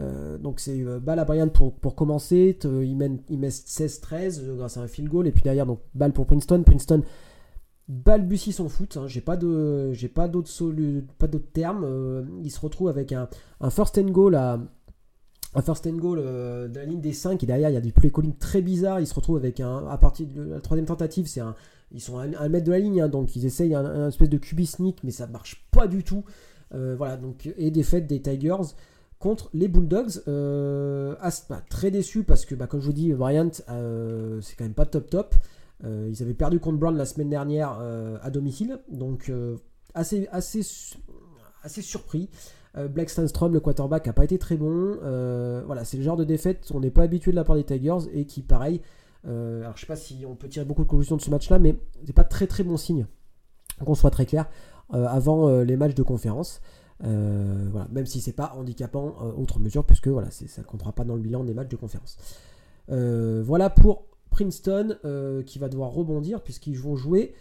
euh, 0.01 0.39
donc 0.39 0.61
c'est 0.61 0.81
euh, 0.81 1.01
balle 1.01 1.19
à 1.19 1.25
Brian 1.25 1.49
pour, 1.49 1.75
pour 1.75 1.97
commencer, 1.97 2.57
il, 2.63 2.97
mène, 2.97 3.19
il 3.29 3.39
met 3.39 3.49
16-13 3.49 4.41
euh, 4.41 4.57
grâce 4.57 4.77
à 4.77 4.83
un 4.83 4.87
field 4.87 5.11
goal, 5.11 5.27
et 5.27 5.33
puis 5.33 5.43
derrière 5.43 5.67
donc 5.67 5.81
balle 5.95 6.13
pour 6.13 6.27
Princeton. 6.27 6.63
Princeton 6.65 7.03
balbutie 7.89 8.53
son 8.53 8.69
foot, 8.69 8.97
hein. 8.97 9.07
j'ai 9.07 9.21
pas 9.21 9.37
de 9.37 9.93
j'ai 9.93 10.09
pas 10.09 10.29
d'autres 10.29 10.51
pas 11.19 11.27
d'autres 11.27 11.53
termes. 11.53 12.29
il 12.43 12.51
se 12.51 12.61
retrouve 12.61 12.89
avec 12.89 13.13
un, 13.13 13.29
first 13.71 13.99
and 13.99 14.11
goal 14.11 14.35
un 14.35 15.63
first 15.63 15.87
and 15.87 15.97
goal 15.97 16.19
de 16.19 16.79
la 16.79 16.85
ligne 16.85 17.01
des 17.01 17.15
5 17.15 17.43
et 17.43 17.47
derrière 17.47 17.71
il 17.71 17.75
y 17.75 17.79
a 17.79 17.81
du 17.81 17.93
play 17.93 18.13
très 18.39 18.61
bizarre. 18.61 19.01
Il 19.01 19.07
se 19.07 19.15
retrouve 19.15 19.37
avec 19.37 19.61
un 19.61 19.87
à 19.89 19.97
partir 19.97 20.27
de 20.27 20.43
la 20.43 20.61
troisième 20.61 20.87
tentative, 20.87 21.27
c'est 21.27 21.41
un 21.41 21.55
ils 21.91 22.03
sont 22.03 22.19
à 22.19 22.25
un 22.25 22.49
mètre 22.51 22.67
de 22.67 22.73
la 22.73 22.79
ligne, 22.79 23.01
hein, 23.01 23.09
donc 23.09 23.35
ils 23.35 23.47
essayent 23.47 23.75
un, 23.75 24.09
espèce 24.09 24.29
de 24.29 24.39
sneak, 24.65 25.03
mais 25.05 25.11
ça 25.11 25.27
marche 25.27 25.67
pas 25.71 25.87
du 25.87 26.05
tout. 26.05 26.25
voilà 26.71 27.17
donc 27.17 27.51
et 27.57 27.71
défaite 27.71 28.07
des 28.07 28.21
Tigers 28.21 28.75
contre 29.19 29.51
les 29.53 29.69
Bulldogs. 29.69 30.23
Euh, 30.29 31.15
bah, 31.49 31.63
très 31.69 31.91
déçu 31.91 32.23
parce 32.25 32.45
que, 32.45 32.55
bah, 32.55 32.67
comme 32.67 32.81
je 32.81 32.87
vous 32.87 32.93
dis, 32.93 33.13
Bryant, 33.13 33.51
euh, 33.69 34.41
c'est 34.41 34.57
quand 34.57 34.65
même 34.65 34.75
pas 34.75 34.87
top 34.87 35.11
top. 35.11 35.35
Euh, 35.85 36.09
ils 36.11 36.23
avaient 36.23 36.35
perdu 36.35 36.59
contre 36.59 36.79
Brown 36.79 36.97
la 36.97 37.07
semaine 37.07 37.31
dernière 37.31 37.79
à 38.23 38.31
domicile, 38.31 38.81
donc 38.91 39.33
assez, 39.95 40.29
assez, 40.33 40.63
assez 41.63 41.83
surpris. 41.83 42.29
Black 42.91 43.11
Stanstrom, 43.11 43.53
le 43.53 43.61
quarterback, 43.61 44.07
n'a 44.07 44.13
pas 44.13 44.25
été 44.25 44.39
très 44.39 44.57
bon. 44.57 44.97
voilà, 45.67 45.85
c'est 45.85 45.97
le 45.97 46.03
genre 46.03 46.17
de 46.17 46.25
défaite 46.25 46.71
on 46.75 46.81
n'est 46.81 46.91
pas 46.91 47.03
habitué 47.03 47.31
de 47.31 47.37
la 47.37 47.45
part 47.45 47.57
des 47.57 47.65
Tigers 47.65 48.09
et 48.13 48.25
qui, 48.25 48.43
pareil, 48.43 48.81
alors 49.25 49.77
je 49.77 49.81
sais 49.81 49.87
pas 49.87 49.97
si 49.97 50.25
on 50.27 50.37
peut 50.37 50.49
tirer 50.49 50.65
beaucoup 50.65 50.85
de 50.85 50.89
conclusions 50.89 51.17
de 51.17 51.23
ce 51.23 51.31
match-là, 51.31 51.59
mais 51.59 51.77
c'est 52.07 52.13
pas 52.13 52.25
très 52.25 52.47
très 52.47 52.63
bon 52.63 52.77
signe. 52.77 53.07
Qu'on 53.85 53.95
soit 53.95 54.11
très 54.11 54.27
clair 54.27 54.47
avant 54.91 55.63
les 55.63 55.77
matchs 55.77 55.95
de 55.95 56.03
conférence. 56.03 56.61
Euh, 57.05 57.69
voilà, 57.71 57.87
même 57.93 58.07
si 58.07 58.21
c'est 58.21 58.33
pas 58.33 58.55
handicapant 58.57 59.15
autre 59.37 59.59
euh, 59.59 59.63
mesure, 59.63 59.85
puisque 59.85 60.09
voilà, 60.09 60.31
ça 60.31 60.63
ne 60.63 60.67
comptera 60.67 60.93
pas 60.93 61.05
dans 61.05 61.15
le 61.15 61.21
bilan 61.21 61.45
des 61.45 61.55
matchs 61.55 61.69
de 61.69 61.77
conférence. 61.77 62.19
Euh, 62.91 63.43
voilà 63.45 63.71
pour 63.71 64.07
Princeton 64.39 64.97
qui 65.47 65.59
va 65.59 65.69
devoir 65.69 65.91
rebondir 65.91 66.43
puisqu'ils 66.43 66.79
vont 66.79 66.97
jouer 66.97 67.35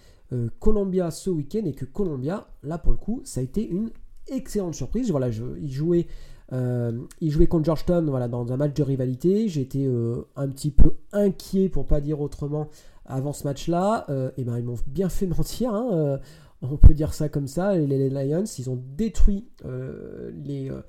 Columbia 0.60 1.12
ce 1.12 1.30
week-end 1.30 1.66
et 1.66 1.74
que 1.74 1.86
Columbia, 1.86 2.48
là 2.64 2.78
pour 2.78 2.92
le 2.92 2.98
coup, 2.98 3.22
ça 3.24 3.40
a 3.40 3.44
été 3.44 3.68
une 3.68 3.92
excellente 4.28 4.74
surprise. 4.74 5.12
Voilà, 5.12 5.30
je, 5.30 5.44
ils 5.62 5.72
jouaient. 5.72 6.08
ils 6.52 7.32
jouaient 7.32 7.48
contre 7.48 7.66
Georgetown 7.66 8.10
voilà, 8.10 8.28
dans 8.28 8.52
un 8.52 8.58
match 8.58 8.74
de 8.74 8.84
rivalité. 8.84 9.48
J'étais 9.48 9.88
un 10.36 10.48
petit 10.50 10.72
peu 10.72 10.96
inquiet, 11.14 11.70
pour 11.70 11.86
pas 11.86 12.02
dire 12.02 12.20
autrement, 12.20 12.70
avant 13.06 13.32
ce 13.32 13.44
match-là. 13.44 14.08
et 14.38 14.44
ben, 14.44 14.58
ils 14.58 14.66
m'ont 14.66 14.80
bien 14.88 15.10
fait 15.10 15.28
mentir. 15.38 15.74
Hein, 15.74 16.20
on 16.62 16.78
peut 16.78 16.94
dire 16.94 17.14
ça 17.14 17.30
comme 17.30 17.48
ça. 17.48 17.76
Les, 17.76 18.10
Lions, 18.10 18.44
ils 18.58 18.70
ont 18.70 18.82
détruit 18.96 19.48
euh, 19.66 20.32
les, 20.44 20.70
euh, 20.70 20.82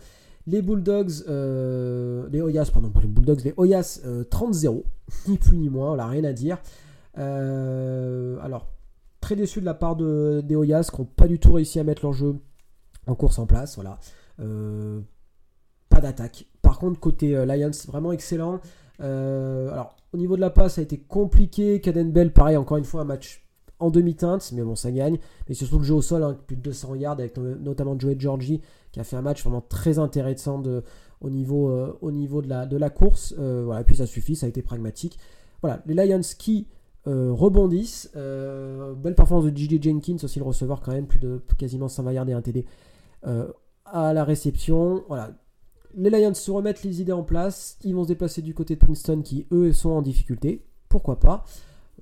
les 0.49 0.63
Bulldogs, 0.63 1.25
euh, 1.29 2.27
les 2.31 2.41
Oyas, 2.41 2.71
pardon, 2.73 2.91
pas 2.91 3.01
les 3.01 3.07
Bulldogs, 3.07 3.45
les 3.45 3.55
Oyas 3.57 4.01
30-0, 4.31 4.83
ni 5.29 5.37
plus 5.37 5.57
ni 5.57 5.69
moins, 5.69 5.93
on 5.93 5.97
n'a 5.97 6.07
rien 6.07 6.25
à 6.25 6.33
dire. 6.33 6.59
alors, 7.15 8.69
très 9.21 9.37
déçu 9.37 9.61
de 9.61 9.67
la 9.67 9.75
part 9.75 9.97
de, 9.97 10.43
des 10.45 10.57
Oyas 10.57 10.91
qui 10.93 11.01
n'ont 11.01 11.07
pas 11.07 11.29
du 11.29 11.39
tout 11.39 11.53
réussi 11.53 11.79
à 11.79 11.85
mettre 11.85 12.03
leur 12.05 12.13
jeu 12.13 12.37
en 13.07 13.15
course 13.15 13.39
en 13.39 13.47
place. 13.47 13.77
Voilà. 13.77 13.99
pas 15.89 16.01
d'attaque. 16.01 16.47
Par 16.63 16.79
contre, 16.79 16.99
côté 16.99 17.33
Lions, 17.47 17.71
vraiment 17.87 18.13
excellent. 18.13 18.61
alors, 19.01 19.97
au 20.15 20.17
niveau 20.17 20.37
de 20.37 20.41
la 20.41 20.51
passe, 20.51 20.75
ça 20.75 20.81
a 20.81 20.85
été 20.85 20.99
compliqué. 20.99 21.81
Caden 21.81 22.11
Bell, 22.11 22.33
pareil, 22.33 22.57
encore 22.57 22.79
une 22.79 22.85
fois, 22.85 23.03
un 23.03 23.05
match 23.05 23.48
en 23.81 23.91
demi-teinte, 23.91 24.51
mais 24.53 24.63
bon, 24.63 24.75
ça 24.75 24.91
gagne. 24.91 25.19
Mais 25.49 25.55
surtout 25.55 25.79
le 25.79 25.85
jeu 25.85 25.95
au 25.95 26.03
sol, 26.03 26.23
hein, 26.23 26.37
plus 26.47 26.57
de 26.57 26.63
200 26.63 26.95
yards, 26.97 27.13
avec 27.19 27.37
notamment 27.37 27.99
Joey 27.99 28.17
Georgie, 28.19 28.61
qui 28.93 29.01
a 29.01 29.05
fait 29.05 29.17
un 29.17 29.23
match 29.23 29.43
vraiment 29.43 29.61
très 29.61 29.99
intéressant 29.99 30.59
de, 30.59 30.83
au 31.21 31.31
niveau, 31.31 31.71
euh, 31.71 31.97
au 32.01 32.11
niveau 32.11 32.43
de, 32.43 32.49
la, 32.49 32.67
de 32.67 32.77
la 32.77 32.91
course. 32.91 33.35
Euh, 33.39 33.63
voilà, 33.65 33.83
et 33.83 33.85
puis 33.85 33.97
ça 33.97 34.07
suffit, 34.07 34.37
ça 34.37 34.47
a 34.47 34.49
été 34.49 34.63
pragmatique. 34.63 35.19
Voilà, 35.63 35.83
les 35.87 35.95
Lions 35.95 36.21
qui 36.39 36.67
euh, 37.07 37.33
rebondissent. 37.33 38.11
belle 38.15 39.15
performance 39.17 39.51
de 39.51 39.57
J.J. 39.57 39.81
Jenkins, 39.83 40.17
aussi 40.23 40.39
le 40.39 40.45
receveur 40.45 40.81
quand 40.81 40.93
même, 40.93 41.07
plus 41.07 41.19
de 41.19 41.41
quasiment 41.57 41.89
120 41.89 42.13
yards 42.13 42.29
et 42.29 42.33
un 42.33 42.43
TD 42.43 42.65
à 43.23 44.13
la 44.13 44.25
réception. 44.25 45.05
Voilà. 45.09 45.31
Les 45.95 46.11
Lions 46.11 46.35
se 46.35 46.51
remettent 46.51 46.83
les 46.85 47.01
idées 47.01 47.13
en 47.13 47.23
place. 47.23 47.79
Ils 47.83 47.95
vont 47.95 48.05
se 48.05 48.09
déplacer 48.09 48.43
du 48.43 48.55
côté 48.55 48.75
de 48.75 48.81
Princeton 48.81 49.23
qui, 49.23 49.47
eux, 49.51 49.73
sont 49.73 49.91
en 49.91 50.03
difficulté. 50.03 50.65
Pourquoi 50.89 51.19
pas? 51.19 51.45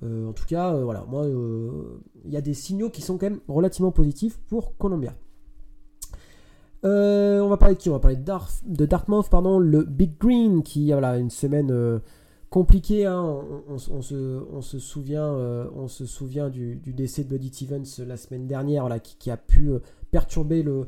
En 0.03 0.33
tout 0.33 0.45
cas, 0.45 0.73
euh, 0.73 0.83
voilà, 0.83 1.05
moi, 1.07 1.25
euh, 1.25 1.99
il 2.25 2.31
y 2.31 2.37
a 2.37 2.41
des 2.41 2.53
signaux 2.53 2.89
qui 2.89 3.01
sont 3.01 3.17
quand 3.17 3.29
même 3.29 3.39
relativement 3.47 3.91
positifs 3.91 4.37
pour 4.47 4.77
Columbia. 4.77 5.15
on 6.83 7.47
va 7.49 7.57
parler 7.57 7.75
de 7.75 7.79
qui? 7.79 7.89
On 7.89 7.93
va 7.93 7.99
parler 7.99 8.17
de, 8.17 8.85
Dartmouth, 8.85 9.29
pardon, 9.29 9.59
le 9.59 9.83
Big 9.83 10.17
Green, 10.19 10.61
qui 10.61 10.91
voilà 10.91 11.17
une 11.17 11.31
semaine 11.31 12.01
compliquée. 12.49 13.05
Hein. 13.05 13.41
On, 13.67 13.77
se, 14.01 14.79
souvient, 14.79 15.27
on 15.75 15.87
se 15.87 16.05
souvient 16.05 16.49
du, 16.49 16.79
décès 16.85 17.23
de 17.23 17.29
Buddy 17.29 17.49
Stevens 17.49 18.05
la 18.05 18.17
semaine 18.17 18.47
dernière, 18.47 18.87
qui, 19.01 19.31
a 19.31 19.37
pu 19.37 19.71
perturber 20.11 20.63
le, 20.63 20.85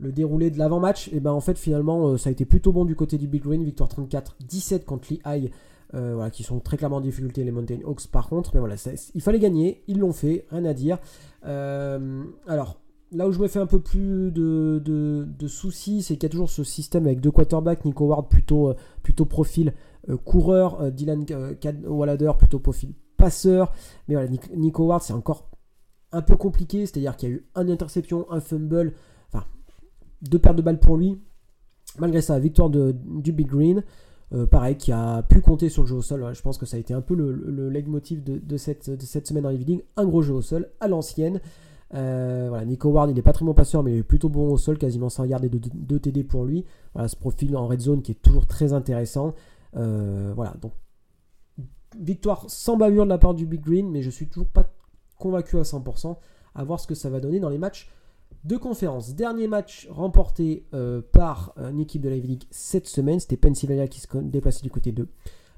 déroulé 0.00 0.50
de 0.50 0.58
l'avant-match. 0.58 1.08
Et 1.12 1.20
ben 1.20 1.32
en 1.32 1.40
fait, 1.40 1.56
finalement, 1.56 2.16
ça 2.18 2.28
a 2.28 2.32
été 2.32 2.44
plutôt 2.44 2.72
bon 2.72 2.84
du 2.84 2.96
côté 2.96 3.18
du 3.18 3.28
Big 3.28 3.42
Green, 3.42 3.64
victoire 3.64 3.88
34-17 3.88 4.84
contre 4.84 5.08
Lehigh 5.12 5.50
euh, 5.94 6.14
voilà, 6.14 6.30
qui 6.30 6.42
sont 6.42 6.60
très 6.60 6.76
clairement 6.76 6.96
en 6.96 7.00
difficulté 7.00 7.44
les 7.44 7.50
Mountain 7.50 7.78
Hawks 7.84 8.08
par 8.08 8.28
contre. 8.28 8.50
Mais 8.54 8.60
voilà, 8.60 8.76
il 9.14 9.20
fallait 9.22 9.38
gagner, 9.38 9.82
ils 9.86 9.98
l'ont 9.98 10.12
fait, 10.12 10.46
rien 10.50 10.64
à 10.66 10.74
dire. 10.74 10.98
Euh, 11.46 12.24
alors, 12.46 12.80
là 13.10 13.26
où 13.26 13.32
je 13.32 13.38
me 13.38 13.48
fais 13.48 13.58
un 13.58 13.66
peu 13.66 13.80
plus 13.80 14.30
de, 14.30 15.46
soucis, 15.46 16.02
c'est 16.02 16.14
qu'il 16.14 16.24
y 16.24 16.26
a 16.26 16.30
toujours 16.30 16.50
ce 16.50 16.62
système 16.62 17.06
avec 17.06 17.20
deux 17.20 17.30
quarterbacks, 17.30 17.84
Nico 17.84 18.06
Ward 18.06 18.28
plutôt, 18.28 18.70
euh, 18.70 19.24
profil 19.24 19.72
coureur, 20.24 20.90
Dylan 20.92 21.26
Wallader 21.86 22.32
plutôt 22.38 22.58
profil 22.58 22.94
passeur. 23.16 23.72
Mais 24.08 24.14
voilà, 24.14 24.30
Nico 24.54 24.86
Ward 24.86 25.02
c'est 25.02 25.12
encore 25.12 25.50
un 26.12 26.22
peu 26.22 26.36
compliqué, 26.36 26.86
c'est-à-dire 26.86 27.16
qu'il 27.16 27.28
y 27.28 27.32
a 27.32 27.34
eu 27.34 27.46
une 27.56 27.70
interception, 27.70 28.30
un 28.30 28.40
fumble, 28.40 28.94
enfin 29.30 29.44
deux 30.22 30.38
pertes 30.38 30.56
de 30.56 30.62
balles 30.62 30.80
pour 30.80 30.96
lui. 30.96 31.18
Malgré 31.98 32.20
ça, 32.20 32.38
victoire 32.38 32.70
de, 32.70 32.94
du 33.04 33.32
Big 33.32 33.48
Green. 33.48 33.82
Euh, 34.34 34.46
pareil, 34.46 34.76
qui 34.76 34.92
a 34.92 35.22
pu 35.22 35.40
compter 35.40 35.70
sur 35.70 35.82
le 35.82 35.88
jeu 35.88 35.96
au 35.96 36.02
sol. 36.02 36.34
Je 36.34 36.42
pense 36.42 36.58
que 36.58 36.66
ça 36.66 36.76
a 36.76 36.80
été 36.80 36.92
un 36.92 37.00
peu 37.00 37.14
le, 37.14 37.32
le 37.32 37.70
leitmotiv 37.70 38.22
de, 38.22 38.56
cette, 38.58 38.84
semaine 39.26 39.46
en 39.46 39.50
League. 39.50 39.84
Un 39.96 40.04
gros 40.04 40.20
jeu 40.20 40.34
au 40.34 40.42
sol 40.42 40.68
à 40.80 40.88
l'ancienne. 40.88 41.40
Euh, 41.94 42.46
voilà, 42.50 42.66
Nico 42.66 42.90
Ward, 42.90 43.08
il 43.08 43.14
n'est 43.14 43.22
pas 43.22 43.32
très 43.32 43.46
bon 43.46 43.54
passeur, 43.54 43.82
mais 43.82 43.92
il 43.92 43.98
est 43.98 44.02
plutôt 44.02 44.28
bon 44.28 44.52
au 44.52 44.58
sol, 44.58 44.76
quasiment 44.76 45.08
100 45.08 45.24
yards 45.24 45.44
et 45.44 45.48
2 45.48 45.98
TD 45.98 46.24
pour 46.24 46.44
lui. 46.44 46.66
Voilà, 46.92 47.08
ce 47.08 47.16
profil 47.16 47.56
en 47.56 47.66
red 47.66 47.80
zone 47.80 48.02
qui 48.02 48.12
est 48.12 48.22
toujours 48.22 48.46
très 48.46 48.74
intéressant. 48.74 49.34
Euh, 49.76 50.32
voilà, 50.36 50.54
donc 50.60 50.72
victoire 51.98 52.44
sans 52.48 52.76
bavure 52.76 53.04
de 53.04 53.08
la 53.08 53.18
part 53.18 53.34
du 53.34 53.46
Big 53.46 53.62
Green, 53.62 53.90
mais 53.90 54.02
je 54.02 54.10
suis 54.10 54.28
toujours 54.28 54.48
pas 54.48 54.70
convaincu 55.18 55.56
à 55.58 55.62
100%. 55.62 56.16
À 56.54 56.64
voir 56.64 56.80
ce 56.80 56.86
que 56.86 56.94
ça 56.94 57.08
va 57.08 57.20
donner 57.20 57.40
dans 57.40 57.48
les 57.48 57.58
matchs 57.58 57.88
de 58.44 58.56
conférence. 58.56 59.14
Dernier 59.14 59.48
match 59.48 59.88
remporté 59.90 60.66
euh, 60.74 61.02
par 61.12 61.54
une 61.56 61.80
équipe 61.80 62.02
de 62.02 62.08
la 62.08 62.16
League 62.16 62.44
cette 62.50 62.86
semaine, 62.86 63.20
c'était 63.20 63.36
Pennsylvania 63.36 63.88
qui 63.88 64.00
se 64.00 64.06
déplaçait 64.18 64.62
du 64.62 64.70
côté 64.70 64.92
de 64.92 65.08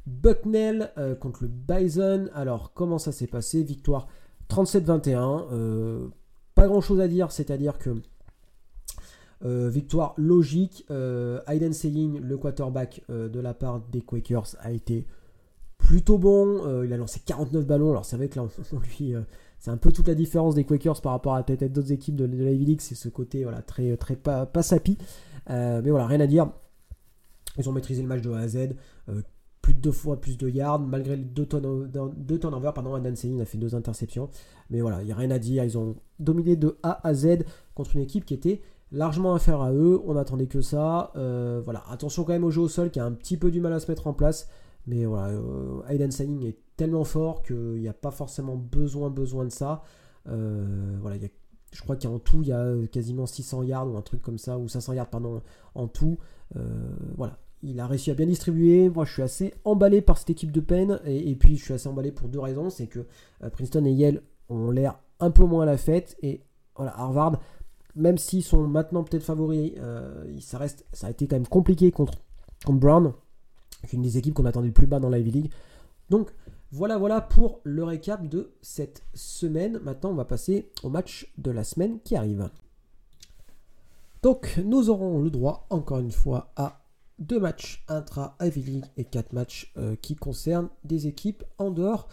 Bucknell 0.06 0.90
euh, 0.98 1.14
contre 1.14 1.44
le 1.44 1.48
Bison. 1.48 2.28
Alors 2.34 2.72
comment 2.72 2.98
ça 2.98 3.12
s'est 3.12 3.26
passé? 3.26 3.62
Victoire 3.62 4.08
37-21. 4.48 5.46
Euh, 5.52 6.08
pas 6.54 6.66
grand 6.66 6.80
chose 6.80 7.00
à 7.00 7.08
dire, 7.08 7.30
c'est-à-dire 7.32 7.78
que 7.78 7.96
victoire 9.42 10.12
logique. 10.18 10.84
Aiden 10.90 11.72
Seying, 11.72 12.20
le 12.20 12.36
quarterback 12.36 13.02
de 13.08 13.40
la 13.40 13.54
part 13.54 13.80
des 13.90 14.02
Quakers, 14.02 14.54
a 14.60 14.70
été 14.70 15.06
plutôt 15.78 16.18
bon. 16.18 16.82
il 16.82 16.92
a 16.92 16.98
lancé 16.98 17.22
49 17.24 17.64
ballons. 17.64 17.90
Alors 17.90 18.04
c'est 18.04 18.16
vrai 18.16 18.28
que 18.28 18.38
là 18.38 18.46
on 18.74 18.78
lui 18.80 19.14
c'est 19.60 19.70
un 19.70 19.76
peu 19.76 19.92
toute 19.92 20.08
la 20.08 20.14
différence 20.14 20.54
des 20.54 20.64
Quakers 20.64 21.00
par 21.02 21.12
rapport 21.12 21.34
à 21.34 21.42
peut-être 21.42 21.72
d'autres 21.72 21.92
équipes 21.92 22.16
de, 22.16 22.24
la 22.24 22.50
Ivy 22.50 22.64
League, 22.64 22.80
c'est 22.80 22.94
ce 22.94 23.10
côté 23.10 23.42
voilà, 23.42 23.60
très, 23.60 23.94
très 23.98 24.16
pas, 24.16 24.46
pas 24.46 24.62
sapi. 24.62 24.96
Euh, 25.50 25.82
mais 25.84 25.90
voilà, 25.90 26.06
rien 26.06 26.20
à 26.20 26.26
dire. 26.26 26.50
Ils 27.58 27.68
ont 27.68 27.72
maîtrisé 27.72 28.00
le 28.00 28.08
match 28.08 28.22
de 28.22 28.30
A 28.30 28.38
à 28.38 28.48
Z. 28.48 28.70
Euh, 29.10 29.20
plus 29.60 29.74
de 29.74 29.80
deux 29.80 29.92
fois 29.92 30.18
plus 30.18 30.38
de 30.38 30.48
yards, 30.48 30.80
malgré 30.80 31.16
les 31.16 31.24
deux, 31.24 31.46
deux 31.46 32.38
turnovers. 32.38 32.72
Pardon, 32.72 32.94
Adam 32.94 33.14
Selin 33.14 33.40
a 33.40 33.44
fait 33.44 33.58
deux 33.58 33.74
interceptions. 33.74 34.30
Mais 34.70 34.80
voilà, 34.80 35.02
il 35.02 35.06
n'y 35.06 35.12
a 35.12 35.16
rien 35.16 35.30
à 35.30 35.38
dire. 35.38 35.62
Ils 35.62 35.76
ont 35.76 35.96
dominé 36.18 36.56
de 36.56 36.78
A 36.82 37.06
à 37.06 37.12
Z 37.12 37.44
contre 37.74 37.96
une 37.96 38.02
équipe 38.02 38.24
qui 38.24 38.32
était 38.32 38.62
largement 38.92 39.34
inférieure 39.34 39.62
à 39.62 39.72
eux. 39.74 40.00
On 40.06 40.14
n'attendait 40.14 40.46
que 40.46 40.62
ça. 40.62 41.12
Euh, 41.16 41.60
voilà, 41.62 41.84
attention 41.90 42.24
quand 42.24 42.32
même 42.32 42.44
au 42.44 42.50
jeu 42.50 42.62
au 42.62 42.68
sol 42.68 42.90
qui 42.90 42.98
a 42.98 43.04
un 43.04 43.12
petit 43.12 43.36
peu 43.36 43.50
du 43.50 43.60
mal 43.60 43.74
à 43.74 43.80
se 43.80 43.90
mettre 43.90 44.06
en 44.06 44.14
place. 44.14 44.48
Mais 44.86 45.04
voilà, 45.04 45.34
euh, 45.34 45.82
Aiden 45.88 46.10
Signing 46.10 46.44
est 46.44 46.58
tellement 46.76 47.04
fort 47.04 47.42
qu'il 47.42 47.80
n'y 47.80 47.88
a 47.88 47.92
pas 47.92 48.10
forcément 48.10 48.56
besoin, 48.56 49.10
besoin 49.10 49.44
de 49.44 49.50
ça. 49.50 49.82
Euh, 50.28 50.96
voilà, 51.00 51.16
je 51.72 51.82
crois 51.82 51.96
qu'en 51.96 52.18
tout, 52.18 52.42
il 52.42 52.48
y 52.48 52.52
a 52.52 52.74
quasiment 52.90 53.26
600 53.26 53.62
yards 53.64 53.88
ou 53.88 53.96
un 53.96 54.02
truc 54.02 54.22
comme 54.22 54.38
ça, 54.38 54.58
ou 54.58 54.68
500 54.68 54.94
yards, 54.94 55.10
pardon, 55.10 55.42
en 55.74 55.86
tout. 55.86 56.18
Euh, 56.56 56.92
voilà, 57.16 57.38
il 57.62 57.78
a 57.80 57.86
réussi 57.86 58.10
à 58.10 58.14
bien 58.14 58.26
distribuer. 58.26 58.88
Moi, 58.88 59.04
je 59.04 59.12
suis 59.12 59.22
assez 59.22 59.54
emballé 59.64 60.00
par 60.00 60.18
cette 60.18 60.30
équipe 60.30 60.50
de 60.50 60.60
Penn. 60.60 61.00
Et, 61.04 61.34
puis, 61.36 61.56
je 61.56 61.64
suis 61.64 61.74
assez 61.74 61.88
emballé 61.88 62.10
pour 62.12 62.28
deux 62.28 62.40
raisons. 62.40 62.70
C'est 62.70 62.86
que 62.86 63.06
Princeton 63.52 63.84
et 63.84 63.92
Yale 63.92 64.22
ont 64.48 64.70
l'air 64.70 64.98
un 65.20 65.30
peu 65.30 65.44
moins 65.44 65.62
à 65.64 65.66
la 65.66 65.76
fête. 65.76 66.16
Et 66.22 66.42
voilà, 66.74 66.98
Harvard, 66.98 67.38
même 67.94 68.18
s'ils 68.18 68.42
sont 68.42 68.66
maintenant 68.66 69.04
peut-être 69.04 69.22
favoris, 69.22 69.74
ça, 70.40 70.58
reste, 70.58 70.86
ça 70.92 71.08
a 71.08 71.10
été 71.10 71.26
quand 71.28 71.36
même 71.36 71.46
compliqué 71.46 71.92
contre, 71.92 72.14
contre 72.64 72.80
Brown, 72.80 73.12
une 73.92 74.02
des 74.02 74.18
équipes 74.18 74.34
qu'on 74.34 74.44
attendait 74.44 74.68
le 74.68 74.72
plus 74.72 74.86
bas 74.86 75.00
dans 75.00 75.08
la 75.08 75.18
League. 75.18 75.50
Donc, 76.08 76.30
voilà, 76.72 76.98
voilà 76.98 77.20
pour 77.20 77.60
le 77.64 77.82
récap 77.84 78.28
de 78.28 78.52
cette 78.62 79.02
semaine. 79.14 79.78
Maintenant, 79.82 80.10
on 80.10 80.14
va 80.14 80.24
passer 80.24 80.70
au 80.82 80.88
match 80.88 81.32
de 81.38 81.50
la 81.50 81.64
semaine 81.64 81.98
qui 82.04 82.16
arrive. 82.16 82.48
Donc, 84.22 84.60
nous 84.64 84.90
aurons 84.90 85.20
le 85.20 85.30
droit, 85.30 85.66
encore 85.70 85.98
une 85.98 86.12
fois, 86.12 86.52
à 86.56 86.82
deux 87.18 87.40
matchs 87.40 87.84
intra-Ivy 87.88 88.62
League 88.62 88.84
et 88.96 89.04
quatre 89.04 89.32
matchs 89.32 89.72
euh, 89.76 89.96
qui 89.96 90.16
concernent 90.16 90.68
des 90.84 91.06
équipes 91.06 91.44
en 91.58 91.70
dehors 91.70 92.08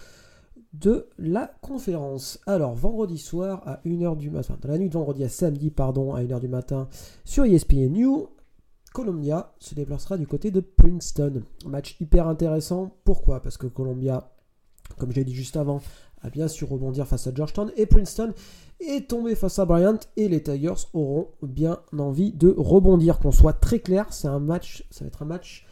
de 0.73 1.07
la 1.17 1.53
conférence. 1.61 2.39
Alors, 2.45 2.75
vendredi 2.75 3.17
soir 3.17 3.61
à 3.65 3.79
1h 3.85 4.17
du 4.17 4.29
matin, 4.29 4.57
dans 4.61 4.69
la 4.69 4.77
nuit 4.77 4.89
de 4.89 4.93
vendredi 4.93 5.23
à 5.23 5.29
samedi, 5.29 5.71
pardon, 5.71 6.13
à 6.13 6.21
1h 6.21 6.39
du 6.39 6.47
matin, 6.47 6.87
sur 7.25 7.45
ESPN 7.45 7.89
New, 7.89 8.27
Columbia 8.97 9.53
se 9.59 9.75
déplacera 9.75 10.17
du 10.17 10.25
côté 10.25 10.49
de 10.49 10.59
Princeton. 10.59 11.43
Match 11.67 11.97
hyper 12.01 12.27
intéressant. 12.27 12.89
Pourquoi? 13.03 13.43
Parce 13.43 13.55
que 13.55 13.67
Columbia 13.67 14.31
comme 14.97 15.11
je 15.11 15.17
l'ai 15.17 15.23
dit 15.23 15.35
juste 15.35 15.55
avant, 15.55 15.81
a 16.23 16.31
bien 16.31 16.47
su 16.47 16.65
rebondir 16.65 17.05
face 17.05 17.27
à 17.27 17.31
Georgetown. 17.31 17.71
Et 17.77 17.85
Princeton 17.85 18.33
est 18.79 19.07
tombé 19.07 19.35
face 19.35 19.59
à 19.59 19.65
Bryant. 19.65 19.99
Et 20.15 20.27
les 20.27 20.41
Tigers 20.41 20.87
auront 20.93 21.27
bien 21.43 21.77
envie 21.95 22.31
de 22.31 22.51
rebondir. 22.57 23.19
Qu'on 23.19 23.31
soit 23.31 23.53
très 23.53 23.77
clair, 23.77 24.07
c'est 24.09 24.27
un 24.27 24.39
match, 24.39 24.83
ça 24.89 25.05
va 25.05 25.09
être 25.09 25.21
un 25.21 25.27
match 25.27 25.67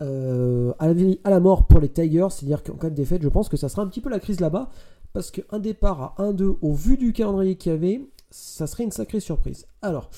euh, 0.00 0.72
à, 0.78 0.86
la, 0.92 1.14
à, 1.24 1.30
la, 1.30 1.40
mort 1.40 1.66
pour 1.66 1.80
les 1.80 1.88
Tigers. 1.88 2.28
C'est-à-dire 2.30 2.62
qu'en 2.62 2.76
cas 2.76 2.90
de 2.90 2.94
défaite, 2.94 3.22
je 3.22 3.28
pense 3.28 3.48
que 3.48 3.56
ça 3.56 3.68
sera 3.68 3.82
un 3.82 3.88
petit 3.88 4.00
peu 4.00 4.08
la 4.08 4.20
crise 4.20 4.38
là-bas. 4.38 4.70
Parce 5.14 5.32
qu'un 5.32 5.58
départ 5.58 6.14
à 6.16 6.22
1-2 6.22 6.58
au 6.62 6.72
vu 6.72 6.96
du 6.96 7.12
calendrier 7.12 7.56
qu'il 7.56 7.72
y 7.72 7.74
avait, 7.74 8.08
ça 8.30 8.68
serait 8.68 8.84
une 8.84 8.92
sacrée 8.92 9.18
surprise. 9.18 9.66
Alors, 9.82 10.10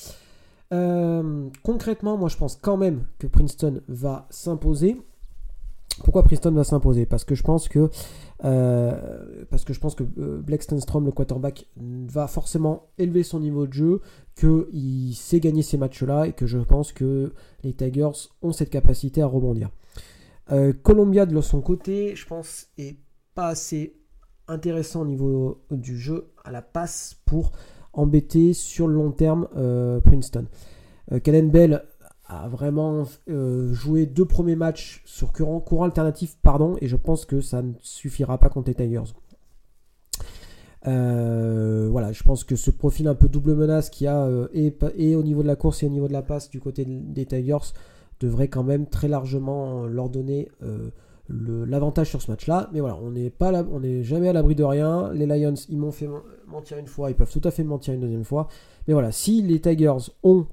euh, 0.73 1.49
concrètement, 1.63 2.17
moi 2.17 2.29
je 2.29 2.37
pense 2.37 2.57
quand 2.57 2.77
même 2.77 3.05
que 3.19 3.27
Princeton 3.27 3.81
va 3.89 4.27
s'imposer. 4.31 4.97
Pourquoi 6.03 6.25
Princeton 6.25 6.53
va 6.53 6.65
s'imposer? 6.65 7.07
Parce 7.07 7.25
que 7.25 7.35
je 7.35 7.43
pense 7.43 7.69
que 7.69 7.89
euh, 8.45 9.45
parce 9.49 9.65
que 9.65 9.73
je 9.73 9.81
pense 9.81 9.95
que 9.95 10.05
euh, 10.19 10.43
le 10.47 11.11
quarterback, 11.13 11.67
va 11.77 12.27
forcément 12.27 12.89
élever 12.99 13.23
son 13.23 13.41
niveau 13.41 13.67
de 13.67 13.73
jeu, 13.73 14.01
qu'il 14.35 15.15
sait 15.15 15.41
gagner 15.41 15.63
ces 15.63 15.79
matchs-là 15.79 16.27
et 16.27 16.33
que 16.33 16.47
je 16.47 16.59
pense 16.59 16.93
que 16.93 17.33
les 17.63 17.73
Tigers 17.73 18.29
ont 18.43 18.53
cette 18.53 18.71
capacité 18.71 19.23
à 19.23 19.27
rebondir. 19.27 19.71
Euh, 20.53 20.73
Columbia 20.73 21.25
de 21.27 21.41
son 21.41 21.61
côté, 21.61 22.15
je 22.17 22.27
pense, 22.27 22.67
est 22.77 22.99
pas 23.35 23.49
assez 23.49 23.97
intéressant 24.47 25.03
au 25.03 25.07
niveau 25.07 25.65
du 25.71 25.99
jeu 25.99 26.33
à 26.45 26.51
la 26.51 26.61
passe 26.61 27.17
pour 27.25 27.53
embêter 27.95 28.53
sur 28.53 28.89
le 28.89 28.95
long 28.95 29.11
terme 29.11 29.49
Princeton. 30.05 30.47
Caden 31.23 31.51
Bell 31.51 31.83
a 32.27 32.49
vraiment 32.49 33.05
euh, 33.29 33.73
joué 33.73 34.07
deux 34.07 34.25
premiers 34.25 34.57
matchs 34.57 35.03
sur 35.05 35.33
courant, 35.33 35.85
alternatif, 35.85 36.37
pardon, 36.43 36.77
et 36.81 36.89
je 36.89 36.97
pense 36.97 37.27
que 37.27 37.41
ça 37.41 37.63
ne 37.63 37.73
suffira 37.81 38.39
pas 38.39 38.49
contre 38.49 38.69
les 38.69 38.75
Tigers. 38.75 39.13
Euh, 40.87 41.89
voilà, 41.91 42.13
je 42.13 42.23
pense 42.23 42.45
que 42.45 42.57
ce 42.57 42.71
profil 42.71 43.09
un 43.09 43.15
peu 43.15 43.29
double 43.29 43.55
menace 43.55 43.89
qu'il 43.89 44.05
y 44.05 44.09
a 44.09 44.27
euh, 44.27 44.49
et, 44.53 45.17
au 45.17 45.23
niveau 45.23 45.43
de 45.43 45.47
la 45.47 45.57
course 45.57 45.83
et 45.83 45.87
au 45.87 45.91
niveau 45.91 46.09
de 46.09 46.13
la 46.13 46.23
passe 46.23 46.51
du 46.51 46.61
côté 46.61 46.85
des 46.87 47.25
Tigers 47.25 47.73
devrait 48.21 48.49
quand 48.49 48.65
même 48.65 48.87
très 48.87 49.09
largement 49.09 49.87
leur 49.87 50.09
donner 50.09 50.51
l'avantage 51.29 52.11
sur 52.11 52.23
ce 52.23 52.31
match-là. 52.31 52.69
Mais 52.73 52.81
voilà, 52.81 52.99
on 53.03 53.11
n'est 53.11 53.31
pas 53.31 53.53
on 53.71 53.81
n'est 53.81 54.03
jamais 54.03 54.29
à 54.29 54.33
l'abri 54.33 54.55
de 54.55 54.65
rien. 54.65 55.13
Les 55.13 55.27
Lions, 55.27 55.55
ils 55.69 55.79
m'ont 55.79 55.93
fait 55.93 56.09
mentir 56.47 56.79
une 56.79 56.87
fois, 56.87 57.11
ils 57.11 57.17
peuvent 57.17 57.33
tout 57.33 57.47
à 57.47 57.51
fait 57.51 57.65
mentir 57.65 57.95
une 57.95 58.01
deuxième 58.01 58.25
fois. 58.25 58.49
Mais 58.87 58.95
voilà, 58.95 59.13
si 59.13 59.43
les 59.43 59.61
Tigers 59.61 60.11
ont 60.23 60.47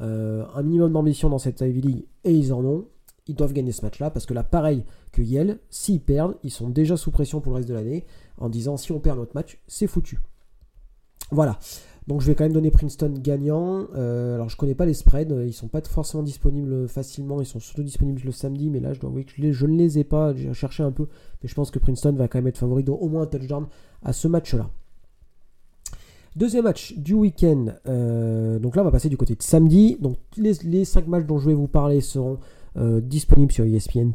euh, 0.00 0.44
un 0.54 0.62
minimum 0.62 0.92
d'ambition 0.92 1.30
dans 1.30 1.38
cette 1.38 1.62
Ivy 1.62 1.80
League 1.80 2.04
et 2.24 2.32
ils 2.32 2.52
en 2.52 2.64
ont. 2.64 2.86
Ils 3.28 3.34
doivent 3.34 3.54
gagner 3.54 3.72
ce 3.72 3.82
match-là 3.82 4.10
parce 4.10 4.24
que 4.24 4.34
là, 4.34 4.44
pareil 4.44 4.84
que 5.10 5.20
Yale, 5.20 5.58
s'ils 5.68 6.00
perdent, 6.00 6.36
ils 6.44 6.50
sont 6.52 6.68
déjà 6.68 6.96
sous 6.96 7.10
pression 7.10 7.40
pour 7.40 7.50
le 7.50 7.56
reste 7.56 7.68
de 7.68 7.74
l'année 7.74 8.04
en 8.38 8.48
disant 8.48 8.76
si 8.76 8.92
on 8.92 9.00
perd 9.00 9.18
notre 9.18 9.34
match, 9.34 9.58
c'est 9.66 9.88
foutu. 9.88 10.20
Voilà. 11.32 11.58
Donc 12.06 12.20
je 12.20 12.26
vais 12.26 12.34
quand 12.34 12.44
même 12.44 12.52
donner 12.52 12.70
Princeton 12.70 13.12
gagnant. 13.18 13.86
Euh, 13.96 14.36
alors 14.36 14.48
je 14.48 14.56
connais 14.56 14.76
pas 14.76 14.86
les 14.86 14.94
spreads, 14.94 15.34
ils 15.44 15.52
sont 15.52 15.68
pas 15.68 15.80
forcément 15.82 16.22
disponibles 16.22 16.88
facilement, 16.88 17.40
ils 17.40 17.46
sont 17.46 17.58
surtout 17.58 17.82
disponibles 17.82 18.22
le 18.24 18.32
samedi, 18.32 18.70
mais 18.70 18.78
là 18.78 18.92
je 18.92 19.00
dois 19.00 19.10
que 19.10 19.52
je, 19.52 19.66
ne 19.66 19.76
les 19.76 19.98
ai 19.98 20.04
pas, 20.04 20.32
j'ai 20.34 20.52
cherché 20.54 20.84
un 20.84 20.92
peu, 20.92 21.08
mais 21.42 21.48
je 21.48 21.54
pense 21.54 21.70
que 21.70 21.80
Princeton 21.80 22.12
va 22.12 22.28
quand 22.28 22.38
même 22.38 22.46
être 22.46 22.58
favori 22.58 22.84
d'au 22.84 22.96
moins 23.08 23.22
un 23.22 23.26
touchdown 23.26 23.66
à 24.04 24.12
ce 24.12 24.28
match-là. 24.28 24.70
Deuxième 26.36 26.64
match 26.64 26.92
du 26.98 27.14
week-end. 27.14 27.68
Euh, 27.88 28.58
donc 28.58 28.76
là, 28.76 28.82
on 28.82 28.84
va 28.84 28.90
passer 28.90 29.08
du 29.08 29.16
côté 29.16 29.34
de 29.34 29.42
samedi. 29.42 29.96
Donc 29.98 30.18
les, 30.36 30.52
les 30.64 30.84
5 30.84 31.06
matchs 31.06 31.24
dont 31.24 31.38
je 31.38 31.48
vais 31.48 31.54
vous 31.54 31.66
parler 31.66 32.02
seront 32.02 32.38
euh, 32.76 33.00
disponibles 33.00 33.52
sur 33.52 33.64
ESPN+. 33.64 34.12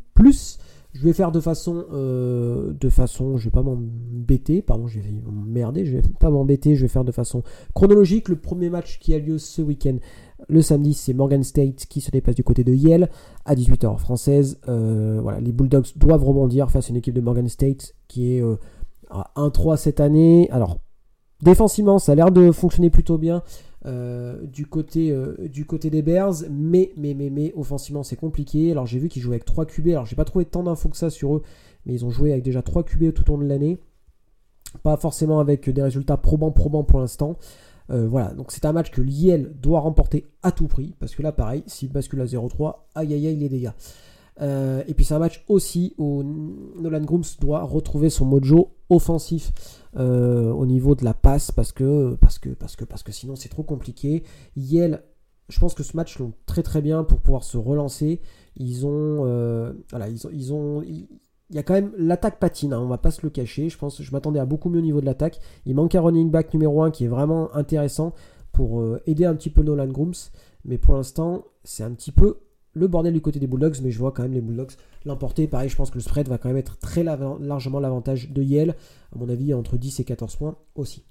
Je 0.93 1.04
vais 1.04 1.13
faire 1.13 1.32
de 1.32 1.39
façon, 1.39 1.86
euh, 1.93 2.73
de 2.73 2.89
façon, 2.89 3.38
je 3.38 3.45
vais 3.45 3.51
pas 3.51 3.63
m'embêter, 3.63 4.62
pardon, 4.62 4.88
je 4.88 4.99
vais 4.99 5.12
m'emmerder, 5.12 5.86
je 5.86 5.97
vais 5.97 6.04
pas 6.19 6.30
m'embêter, 6.30 6.75
je 6.75 6.82
vais 6.82 6.89
faire 6.89 7.06
de 7.06 7.12
façon 7.12 7.43
chronologique. 7.73 8.27
Le 8.27 8.36
premier 8.36 8.69
match 8.69 8.99
qui 8.99 9.13
a 9.13 9.19
lieu 9.19 9.38
ce 9.38 9.62
week-end, 9.62 9.97
le 10.49 10.62
samedi, 10.62 10.93
c'est 10.93 11.13
Morgan 11.13 11.43
State 11.43 11.86
qui 11.88 12.01
se 12.01 12.12
déplace 12.12 12.36
du 12.36 12.43
côté 12.43 12.63
de 12.63 12.73
Yale 12.73 13.10
à 13.45 13.56
18h 13.56 13.97
française. 13.99 14.60
voilà, 14.65 15.39
les 15.39 15.51
Bulldogs 15.51 15.88
doivent 15.95 16.25
rebondir 16.25 16.69
face 16.69 16.88
à 16.88 16.89
une 16.89 16.97
équipe 16.97 17.13
de 17.13 17.21
Morgan 17.21 17.47
State 17.47 17.95
qui 18.08 18.34
est 18.34 18.43
à 19.10 19.32
1-3 19.38 19.77
cette 19.77 20.01
année. 20.01 20.49
Alors 20.51 20.80
Défensivement, 21.41 21.97
ça 21.99 22.12
a 22.12 22.15
l'air 22.15 22.32
de 22.32 22.51
fonctionner 22.51 22.89
plutôt 22.89 23.17
bien 23.17 23.41
euh, 23.88 24.45
du, 24.45 24.67
côté, 24.67 25.10
euh, 25.12 25.36
du 25.47 25.65
côté 25.65 25.89
des 25.89 26.04
Bears, 26.04 26.43
mais, 26.51 26.93
mais, 26.97 27.15
mais, 27.15 27.32
mais 27.32 27.51
offensivement, 27.56 28.04
c'est 28.04 28.15
compliqué. 28.15 28.71
Alors, 28.71 28.86
j'ai 28.86 28.99
vu 28.99 29.10
qu'ils 29.10 29.23
jouaient 29.23 29.36
avec 29.36 29.45
3 29.45 29.65
QB. 29.65 29.88
Alors, 29.89 30.06
j'ai 30.06 30.15
pas 30.15 30.25
trouvé 30.25 30.45
tant 30.45 30.63
d'infos 30.63 30.89
que 30.89 30.97
ça 30.97 31.10
sur 31.10 31.36
eux, 31.36 31.41
mais 31.86 31.93
ils 31.93 32.06
ont 32.06 32.12
joué 32.12 32.32
avec 32.32 32.43
déjà 32.43 32.62
3 32.62 32.84
QB 32.84 33.13
tout 33.13 33.32
au 33.32 33.38
long 33.38 33.43
de 33.43 33.49
l'année. 33.49 33.80
Pas 34.84 34.97
forcément 34.97 35.39
avec 35.39 35.67
des 35.67 35.82
résultats 35.82 36.17
probants, 36.17 36.51
probants 36.51 36.84
pour 36.84 36.99
l'instant. 36.99 37.38
Euh, 37.89 38.08
voilà, 38.08 38.34
donc 38.34 38.51
c'est 38.51 38.65
un 38.65 38.71
match 38.71 38.91
que 38.91 39.01
Liel 39.01 39.51
doit 39.60 39.80
remporter 39.80 40.30
à 40.43 40.51
tout 40.51 40.67
prix, 40.67 40.95
parce 40.99 41.15
que 41.15 41.23
là, 41.23 41.32
pareil, 41.32 41.63
s'il 41.65 41.91
bascule 41.91 42.21
à 42.21 42.25
0-3, 42.25 42.75
aïe 42.95 43.13
aïe 43.13 43.27
aïe 43.27 43.36
les 43.36 43.49
dégâts. 43.49 43.71
et 44.39 44.93
puis 44.93 45.04
c'est 45.04 45.13
un 45.15 45.19
match 45.19 45.43
aussi 45.49 45.93
où 45.97 46.23
Nolan 46.80 47.01
Grooms 47.01 47.23
doit 47.41 47.63
retrouver 47.63 48.10
son 48.10 48.25
mojo 48.25 48.69
offensif. 48.91 49.51
Euh, 49.97 50.51
au 50.51 50.65
niveau 50.65 50.95
de 50.95 51.04
la 51.04 51.13
passe 51.13 51.51
parce 51.51 51.73
que, 51.73 52.15
parce 52.21 52.39
que, 52.39 52.49
parce 52.49 52.77
que, 52.77 52.86
parce 52.86 53.04
que 53.04 53.12
sinon 53.12 53.36
c'est 53.36 53.49
trop 53.49 53.63
compliqué. 53.63 54.23
Yale, 54.56 55.04
je 55.49 55.60
pense 55.60 55.73
que 55.73 55.84
ce 55.84 55.97
match 55.97 56.17
l'ont 56.19 56.34
très 56.45 56.63
très 56.63 56.82
bien 56.82 57.04
pour 57.04 57.19
pouvoir 57.19 57.43
se 57.43 57.58
relancer. 57.58 58.21
Ils 58.56 58.86
ont, 58.86 59.25
euh, 59.25 59.73
il 59.91 61.56
y 61.56 61.58
a 61.58 61.63
quand 61.63 61.73
même 61.73 61.91
l'attaque 61.97 62.39
patine, 62.39 62.71
hein, 62.71 62.80
on 62.80 62.88
va 62.88 62.97
pas 62.97 63.12
se 63.12 63.21
le 63.23 63.30
cacher. 63.30 63.67
Je 63.67 63.77
pense, 63.77 64.01
je 64.01 64.12
m'attendais 64.12 64.39
à 64.39 64.45
beaucoup 64.45 64.69
mieux 64.69 64.80
au 64.80 64.84
niveau 64.84 65.01
de 65.01 65.06
l'attaque. 65.06 65.39
Il 65.65 65.75
manque 65.75 65.95
un 65.95 66.01
running 66.01 66.32
back 66.32 66.54
numéro 66.54 66.84
1 66.84 66.91
qui 66.91 67.06
est 67.06 67.10
vraiment 67.10 67.54
intéressant 67.54 68.13
pour 68.54 68.80
euh, 68.80 69.01
aider 69.08 69.25
un 69.25 69.36
petit 69.36 69.49
peu 69.49 69.62
Nolan 69.62 69.88
Grooms, 69.88 70.13
mais 70.63 70.77
pour 70.77 70.93
l'instant 70.93 71.43
c'est 71.63 71.84
un 71.84 71.91
petit 71.91 72.12
peu 72.12 72.39
le 72.74 72.88
bordel 72.88 73.14
du 73.14 73.22
côté 73.22 73.40
des 73.40 73.48
Bulldogs, 73.48 73.82
mais 73.84 73.92
je 73.92 74.00
vois 74.00 74.12
quand 74.12 74.24
même 74.24 74.34
les 74.34 74.42
Bulldogs 74.42 74.72
l'emporter. 75.06 75.48
Pareil, 75.48 75.70
je 75.70 75.76
pense 75.76 75.90
que 75.90 75.96
le 75.96 76.02
spread 76.02 76.28
va 76.28 76.38
quand 76.38 76.50
même 76.50 76.58
être 76.58 76.78
très 76.78 77.04
largement 77.04 77.80
l'avantage 77.80 78.32
de 78.32 78.42
Yale, 78.42 78.76
à 79.14 79.20
mon 79.20 79.30
avis, 79.30 79.54
entre 79.54 79.78
10 79.78 80.00
et 80.00 80.04
14 80.04 80.36
points 80.36 80.56
aussi. 80.76 81.04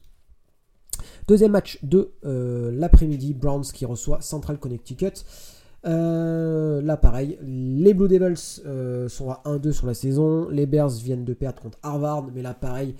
Deuxième 1.28 1.52
match 1.52 1.78
de 1.82 2.12
euh, 2.24 2.70
l'après-midi, 2.72 3.34
Browns 3.34 3.64
qui 3.64 3.84
reçoit 3.84 4.20
Central 4.20 4.58
Connecticut. 4.58 5.12
Euh, 5.86 6.82
là, 6.82 6.96
pareil, 6.96 7.38
les 7.42 7.94
Blue 7.94 8.08
Devils 8.08 8.62
euh, 8.66 9.08
sont 9.08 9.30
à 9.30 9.42
1-2 9.46 9.72
sur 9.72 9.86
la 9.86 9.94
saison. 9.94 10.48
Les 10.48 10.66
Bears 10.66 10.90
viennent 10.90 11.24
de 11.24 11.34
perdre 11.34 11.62
contre 11.62 11.78
Harvard, 11.82 12.26
mais 12.34 12.42
là, 12.42 12.54
pareil, 12.54 12.94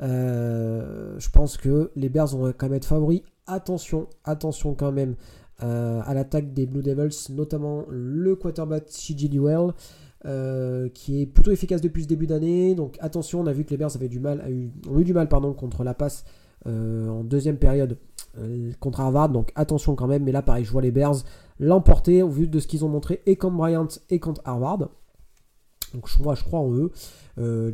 je 0.00 1.28
pense 1.30 1.56
que 1.56 1.90
les 1.94 2.08
Bears 2.08 2.28
vont 2.28 2.52
quand 2.56 2.66
même 2.66 2.74
être 2.74 2.84
favoris. 2.84 3.22
Attention, 3.46 4.08
attention 4.24 4.74
quand 4.74 4.92
même 4.92 5.14
à 5.62 6.14
l'attaque 6.14 6.52
des 6.52 6.66
Blue 6.66 6.82
Devils, 6.82 7.32
notamment 7.32 7.84
le 7.88 8.34
quarterback 8.36 8.86
CJ 8.86 9.28
Dewell, 9.30 9.72
euh, 10.24 10.88
qui 10.88 11.20
est 11.20 11.26
plutôt 11.26 11.50
efficace 11.50 11.80
depuis 11.80 12.04
ce 12.04 12.08
début 12.08 12.28
d'année. 12.28 12.76
Donc 12.76 12.96
attention, 13.00 13.40
on 13.40 13.46
a 13.46 13.52
vu 13.52 13.64
que 13.64 13.70
les 13.70 13.76
Bears 13.76 13.96
avaient 13.96 14.08
du 14.08 14.20
mal, 14.20 14.42
ont 14.88 15.00
eu 15.00 15.04
du 15.04 15.12
mal 15.12 15.28
contre 15.28 15.82
la 15.82 15.94
passe 15.94 16.24
euh, 16.66 17.08
en 17.08 17.24
deuxième 17.24 17.56
période 17.56 17.98
contre 18.78 19.00
Harvard. 19.00 19.30
Donc 19.30 19.50
attention 19.56 19.96
quand 19.96 20.06
même. 20.06 20.22
Mais 20.22 20.32
là, 20.32 20.42
pareil, 20.42 20.64
je 20.64 20.70
vois 20.70 20.82
les 20.82 20.92
Bears 20.92 21.16
l'emporter 21.58 22.22
au 22.22 22.28
vu 22.28 22.46
de 22.46 22.60
ce 22.60 22.66
qu'ils 22.66 22.84
ont 22.84 22.88
montré 22.88 23.20
et 23.26 23.36
contre 23.36 23.56
Bryant 23.56 23.88
et 24.10 24.20
contre 24.20 24.42
Harvard. 24.44 24.88
Donc 25.92 26.08
moi 26.20 26.34
je 26.34 26.44
crois 26.44 26.60
en 26.60 26.72
eux. 26.72 26.90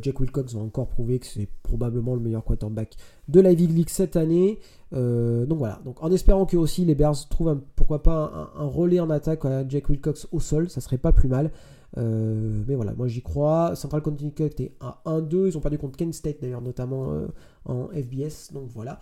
Jack 0.01 0.19
Wilcox 0.19 0.53
va 0.53 0.61
encore 0.61 0.87
prouver 0.87 1.19
que 1.19 1.25
c'est 1.25 1.49
probablement 1.63 2.15
le 2.15 2.21
meilleur 2.21 2.43
quarterback 2.43 2.95
de 3.27 3.41
la 3.41 3.51
League 3.51 3.89
cette 3.89 4.15
année. 4.15 4.59
donc 4.91 5.57
voilà, 5.57 5.81
donc 5.83 6.01
en 6.01 6.11
espérant 6.11 6.45
que 6.45 6.55
aussi 6.55 6.85
les 6.85 6.95
Bears 6.95 7.27
trouvent 7.29 7.59
pourquoi 7.75 8.01
pas 8.01 8.51
un, 8.57 8.65
relais 8.65 8.99
en 9.01 9.09
attaque 9.09 9.43
à 9.45 9.67
Jack 9.67 9.89
Wilcox 9.89 10.27
au 10.31 10.39
sol, 10.39 10.69
ça 10.69 10.79
serait 10.79 10.97
pas 10.97 11.11
plus 11.11 11.27
mal. 11.27 11.51
mais 11.97 12.75
voilà, 12.75 12.93
moi 12.93 13.07
j'y 13.07 13.21
crois. 13.21 13.75
Central 13.75 14.01
Connecticut 14.01 14.63
est 14.63 14.71
à 14.79 15.01
1-2. 15.05 15.47
Ils 15.47 15.57
ont 15.57 15.61
perdu 15.61 15.77
contre 15.77 15.97
Kent 15.97 16.13
State 16.13 16.37
d'ailleurs, 16.41 16.61
notamment 16.61 17.13
en 17.65 17.87
FBS. 17.89 18.53
Donc 18.53 18.69
voilà 18.73 18.99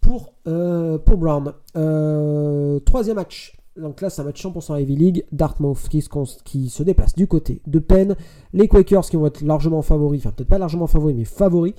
pour, 0.00 0.34
euh, 0.46 0.98
pour 0.98 1.18
Brown. 1.18 1.52
Euh, 1.76 2.78
troisième 2.80 3.16
match. 3.16 3.56
Donc 3.80 4.00
là, 4.00 4.10
c'est 4.10 4.22
un 4.22 4.24
match 4.24 4.44
100% 4.44 4.80
Ivy 4.80 4.96
League. 4.96 5.24
Dartmouth 5.32 5.88
qui 5.88 6.68
se, 6.68 6.82
déplace 6.82 7.14
du 7.14 7.26
côté 7.26 7.62
de 7.66 7.78
Penn. 7.78 8.16
Les 8.52 8.68
Quakers 8.68 9.08
qui 9.08 9.16
vont 9.16 9.26
être 9.26 9.42
largement 9.42 9.82
favoris. 9.82 10.20
Enfin, 10.20 10.32
peut-être 10.32 10.48
pas 10.48 10.58
largement 10.58 10.86
favoris, 10.86 11.16
mais 11.16 11.24
favoris. 11.24 11.74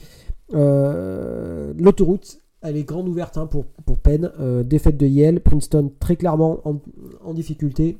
Euh, 0.53 1.73
l'autoroute, 1.77 2.41
elle 2.61 2.77
est 2.77 2.83
grande 2.83 3.07
ouverte 3.07 3.37
hein, 3.37 3.47
pour, 3.47 3.65
Penn. 3.97 4.31
défaite 4.65 4.97
de 4.97 5.05
Yale. 5.05 5.39
Princeton 5.41 5.91
très 5.99 6.15
clairement 6.15 6.59
en, 7.23 7.33
difficulté. 7.33 7.97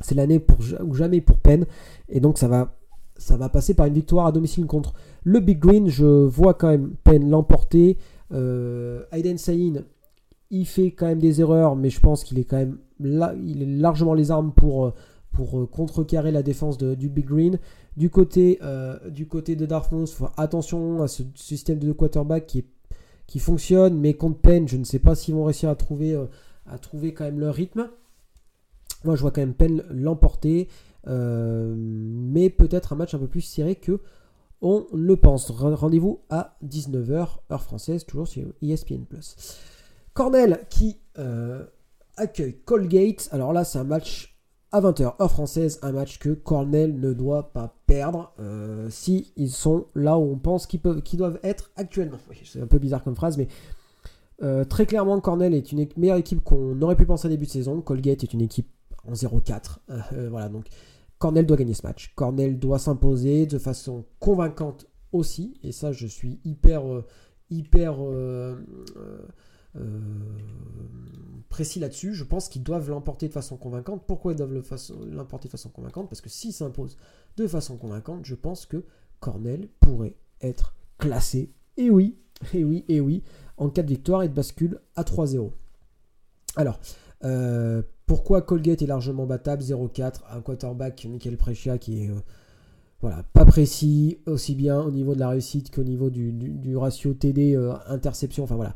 C'est 0.00 0.14
l'année 0.14 0.44
ou 0.84 0.94
jamais 0.94 1.20
pour 1.20 1.38
Penn. 1.38 1.66
Et 2.08 2.20
donc, 2.20 2.38
ça 2.38 2.48
va, 2.48 2.76
ça 3.16 3.36
va 3.36 3.48
passer 3.48 3.74
par 3.74 3.86
une 3.86 3.94
victoire 3.94 4.26
à 4.26 4.32
domicile 4.32 4.66
contre 4.66 4.94
le 5.24 5.40
Big 5.40 5.58
Green. 5.58 5.88
Je 5.88 6.04
vois 6.04 6.54
quand 6.54 6.68
même 6.68 6.94
Penn 7.04 7.28
l'emporter. 7.28 7.98
Euh, 8.32 9.04
Aiden 9.12 9.38
Sain, 9.38 9.82
il 10.50 10.66
fait 10.66 10.92
quand 10.92 11.06
même 11.06 11.18
des 11.18 11.40
erreurs, 11.40 11.76
mais 11.76 11.90
je 11.90 12.00
pense 12.00 12.24
qu'il 12.24 12.38
est 12.38 12.44
quand 12.44 12.56
même 12.56 12.78
là, 13.00 13.34
il 13.44 13.62
est 13.62 13.66
largement 13.66 14.14
les 14.14 14.30
armes 14.30 14.52
pour, 14.52 14.86
euh, 14.86 14.94
pour 15.32 15.58
euh, 15.58 15.66
contrecarrer 15.66 16.32
la 16.32 16.42
défense 16.42 16.78
du 16.78 17.08
Big 17.08 17.26
Green. 17.26 17.58
Du 17.96 18.10
côté, 18.10 18.60
du 19.10 19.26
côté 19.26 19.56
de 19.56 19.66
Dartmouth, 19.66 20.22
attention 20.36 21.02
à 21.02 21.08
ce 21.08 21.24
système 21.34 21.80
de 21.80 21.90
quarterback 21.90 22.46
qui, 22.46 22.64
qui 23.26 23.40
fonctionne, 23.40 23.98
mais 23.98 24.14
contre 24.14 24.38
Penn, 24.38 24.68
je 24.68 24.76
ne 24.76 24.84
sais 24.84 25.00
pas 25.00 25.16
s'ils 25.16 25.34
vont 25.34 25.42
réussir 25.42 25.68
à 25.68 25.74
trouver, 25.74 26.16
à 26.66 26.78
trouver 26.78 27.12
quand 27.12 27.24
même 27.24 27.40
leur 27.40 27.56
rythme. 27.56 27.90
Moi, 29.02 29.16
je 29.16 29.20
vois 29.20 29.32
quand 29.32 29.40
même 29.40 29.54
Penn 29.54 29.82
l'emporter, 29.90 30.68
mais 31.08 32.50
peut-être 32.50 32.92
un 32.92 32.96
match 32.96 33.14
un 33.14 33.18
peu 33.18 33.26
plus 33.26 33.40
serré 33.40 33.74
que 33.74 34.00
on 34.60 34.86
le 34.92 35.16
pense. 35.16 35.50
Rendez-vous 35.50 36.20
à 36.30 36.56
19h, 36.64 37.38
heure 37.50 37.62
française, 37.62 38.04
toujours 38.04 38.28
sur 38.28 38.46
ESPN. 38.62 39.04
Cornell 40.14 40.66
qui 40.68 40.98
euh, 41.18 41.64
accueille 42.18 42.60
Colgate. 42.64 43.28
Alors 43.32 43.52
là, 43.52 43.64
c'est 43.64 43.78
un 43.78 43.84
match 43.84 44.38
à 44.70 44.80
20h, 44.80 45.14
heure 45.20 45.30
française, 45.30 45.78
un 45.82 45.92
match 45.92 46.18
que 46.18 46.30
Cornell 46.30 47.00
ne 47.00 47.14
doit 47.14 47.52
pas 47.52 47.74
perdre 47.86 48.34
euh, 48.38 48.88
si 48.90 49.32
ils 49.36 49.50
sont 49.50 49.86
là 49.94 50.18
où 50.18 50.30
on 50.30 50.38
pense 50.38 50.66
qu'ils, 50.66 50.80
doivent 50.80 51.40
être 51.42 51.70
actuellement. 51.76 52.18
c'est 52.44 52.60
un 52.60 52.66
peu 52.66 52.78
bizarre 52.78 53.02
comme 53.02 53.16
phrase, 53.16 53.38
mais 53.38 53.48
euh, 54.42 54.64
très 54.64 54.84
clairement, 54.84 55.18
Cornell 55.20 55.54
est 55.54 55.72
une 55.72 55.88
meilleure 55.96 56.18
équipe 56.18 56.44
qu'on 56.44 56.80
aurait 56.82 56.96
pu 56.96 57.06
penser 57.06 57.26
à 57.26 57.30
début 57.30 57.46
de 57.46 57.50
saison. 57.50 57.80
Colgate 57.80 58.22
est 58.22 58.34
une 58.34 58.42
équipe 58.42 58.68
en 59.06 59.12
0-4. 59.12 59.78
voilà, 60.30 60.50
donc 60.50 60.66
Cornell 61.18 61.46
doit 61.46 61.56
gagner 61.56 61.74
ce 61.74 61.86
match. 61.86 62.12
Cornell 62.14 62.58
doit 62.58 62.78
s'imposer 62.78 63.46
de 63.46 63.58
façon 63.58 64.04
convaincante 64.20 64.86
aussi. 65.12 65.58
Et 65.62 65.72
ça, 65.72 65.92
je 65.92 66.06
suis 66.06 66.40
hyper, 66.44 66.86
euh, 66.86 67.04
hyper 67.50 68.02
euh, 68.04 68.56
euh, 68.96 69.26
précis 71.48 71.80
là-dessus. 71.80 72.14
Je 72.14 72.24
pense 72.24 72.48
qu'ils 72.48 72.62
doivent 72.62 72.90
l'emporter 72.90 73.28
de 73.28 73.32
façon 73.32 73.56
convaincante. 73.56 74.02
Pourquoi 74.06 74.32
ils 74.32 74.36
doivent 74.36 74.54
l'emporter 75.10 75.48
de 75.48 75.52
façon 75.52 75.70
convaincante? 75.70 76.08
Parce 76.08 76.20
que 76.20 76.28
s'ils 76.28 76.52
s'imposent 76.52 76.96
de 77.36 77.46
façon 77.46 77.76
convaincante, 77.76 78.24
je 78.24 78.34
pense 78.34 78.66
que 78.66 78.84
Cornell 79.20 79.68
pourrait 79.80 80.16
être 80.40 80.74
classé. 80.98 81.52
Et 81.76 81.90
oui, 81.90 82.16
et 82.54 82.64
oui, 82.64 82.84
et 82.88 83.00
oui, 83.00 83.22
en 83.56 83.70
cas 83.70 83.82
de 83.82 83.88
victoire 83.88 84.22
et 84.22 84.28
de 84.28 84.34
bascule 84.34 84.80
à 84.96 85.02
3-0. 85.02 85.50
Alors, 86.56 86.78
pourquoi 88.06 88.42
Colgate 88.42 88.82
est 88.82 88.86
largement 88.86 89.26
battable? 89.26 89.62
0-4 89.62 90.20
Un 90.30 90.40
quarterback, 90.40 91.06
Michael 91.10 91.36
Precia, 91.36 91.78
qui 91.78 92.04
est 92.04 92.10
euh, 92.10 92.20
voilà, 93.00 93.22
pas 93.32 93.44
précis, 93.44 94.18
aussi 94.26 94.54
bien 94.54 94.80
au 94.80 94.90
niveau 94.90 95.14
de 95.14 95.20
la 95.20 95.28
réussite 95.28 95.72
qu'au 95.72 95.84
niveau 95.84 96.10
du, 96.10 96.76
ratio 96.76 97.14
TD 97.14 97.54
euh, 97.54 97.74
interception. 97.86 98.44
Enfin 98.44 98.56
voilà. 98.56 98.74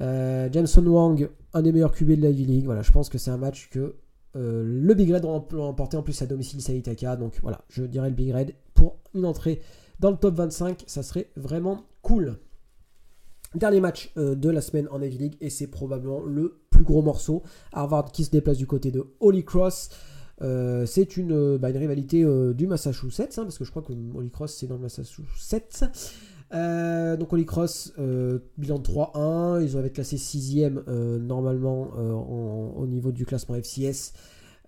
Euh, 0.00 0.48
Jameson 0.52 0.86
Wang, 0.86 1.28
un 1.52 1.62
des 1.62 1.72
meilleurs 1.72 1.92
QB 1.92 2.12
de 2.12 2.22
la 2.22 2.30
V-League. 2.30 2.64
Voilà, 2.64 2.82
je 2.82 2.92
pense 2.92 3.08
que 3.08 3.18
c'est 3.18 3.30
un 3.30 3.36
match 3.36 3.70
que 3.70 3.96
le 4.36 4.94
Big 4.94 5.12
Red 5.12 5.22
doit 5.22 5.32
emporter 5.32 5.96
en 5.96 6.02
plus 6.02 6.20
à 6.20 6.26
domicile 6.26 6.60
Saitaka. 6.60 7.14
Donc 7.14 7.38
voilà, 7.40 7.60
je 7.68 7.84
dirais 7.84 8.08
le 8.08 8.16
Big 8.16 8.32
Red 8.32 8.54
pour 8.74 8.96
une 9.14 9.26
entrée 9.26 9.60
dans 10.00 10.10
le 10.10 10.16
top 10.16 10.34
25. 10.34 10.84
Ça 10.86 11.02
serait 11.02 11.30
vraiment 11.36 11.84
cool. 12.02 12.36
Dernier 13.54 13.80
match 13.80 14.12
euh, 14.16 14.34
de 14.34 14.50
la 14.50 14.60
semaine 14.60 14.88
en 14.90 14.98
Navy 14.98 15.16
League 15.16 15.36
et 15.40 15.48
c'est 15.48 15.68
probablement 15.68 16.20
le 16.20 16.60
plus 16.70 16.82
gros 16.82 17.02
morceau. 17.02 17.42
Harvard 17.72 18.10
qui 18.10 18.24
se 18.24 18.30
déplace 18.30 18.58
du 18.58 18.66
côté 18.66 18.90
de 18.90 19.06
Holy 19.20 19.44
Cross. 19.44 19.90
Euh, 20.42 20.86
c'est 20.86 21.16
une, 21.16 21.32
euh, 21.32 21.58
bah, 21.58 21.68
rivalité 21.68 22.24
du 22.54 22.66
Massachusetts, 22.66 23.38
hein, 23.38 23.44
parce 23.44 23.56
que 23.56 23.64
je 23.64 23.70
crois 23.70 23.82
que 23.82 23.92
Holy 23.92 24.30
Cross 24.30 24.54
c'est 24.54 24.66
dans 24.66 24.74
le 24.74 24.82
Massachusetts. 24.82 25.84
Donc 26.50 27.32
Holy 27.32 27.44
Cross, 27.44 27.94
bilan 28.58 28.78
de 28.78 28.84
3-1, 28.84 29.62
ils 29.62 29.76
ont 29.76 29.80
été 29.80 29.90
classés 29.90 30.16
6ème 30.16 30.84
normalement 31.18 31.90
au 32.76 32.86
niveau 32.86 33.12
du 33.12 33.26
classement 33.26 33.56
FCS. 33.56 34.12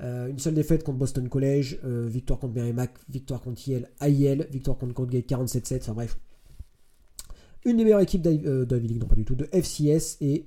une 0.00 0.38
seule 0.38 0.54
défaite 0.54 0.82
contre 0.82 0.98
Boston 0.98 1.28
College, 1.28 1.78
victoire 1.84 2.40
contre 2.40 2.54
Merrimack, 2.54 2.92
victoire 3.08 3.40
contre 3.40 3.68
Yale 3.68 3.88
à 4.00 4.08
victoire 4.08 4.78
contre 4.78 4.94
Colgate 4.94 5.26
47-7, 5.26 5.78
enfin 5.82 5.92
bref, 5.92 6.18
une 7.66 7.76
des 7.76 7.84
meilleures 7.84 8.00
équipes 8.00 8.22
d'Ivy 8.22 8.46
euh, 8.46 8.78
League, 8.78 9.00
non 9.00 9.08
pas 9.08 9.16
du 9.16 9.24
tout, 9.24 9.34
de 9.34 9.48
FCS 9.52 10.18
et 10.20 10.46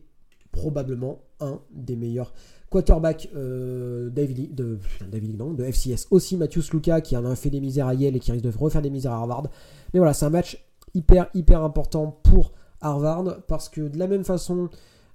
probablement 0.51 1.19
un 1.41 1.59
des 1.71 1.97
meilleurs 1.97 2.33
quarterbacks 2.69 3.29
euh, 3.35 4.09
de, 4.09 4.21
League, 4.21 5.37
non, 5.37 5.53
de 5.53 5.63
FCS. 5.65 6.07
Aussi 6.11 6.37
Matthews 6.37 6.63
Luca 6.71 7.01
qui 7.01 7.17
en 7.17 7.25
a 7.25 7.35
fait 7.35 7.49
des 7.49 7.59
misères 7.59 7.87
à 7.87 7.93
Yale 7.93 8.15
et 8.15 8.19
qui 8.19 8.31
risque 8.31 8.45
de 8.45 8.51
refaire 8.57 8.81
des 8.81 8.89
misères 8.89 9.11
à 9.11 9.17
Harvard. 9.17 9.49
Mais 9.93 9.99
voilà, 9.99 10.13
c'est 10.13 10.25
un 10.25 10.29
match 10.29 10.63
hyper 10.93 11.29
hyper 11.33 11.63
important 11.63 12.19
pour 12.23 12.53
Harvard 12.81 13.41
parce 13.47 13.69
que 13.69 13.81
de 13.81 13.97
la 13.97 14.07
même 14.07 14.23
façon, 14.23 14.69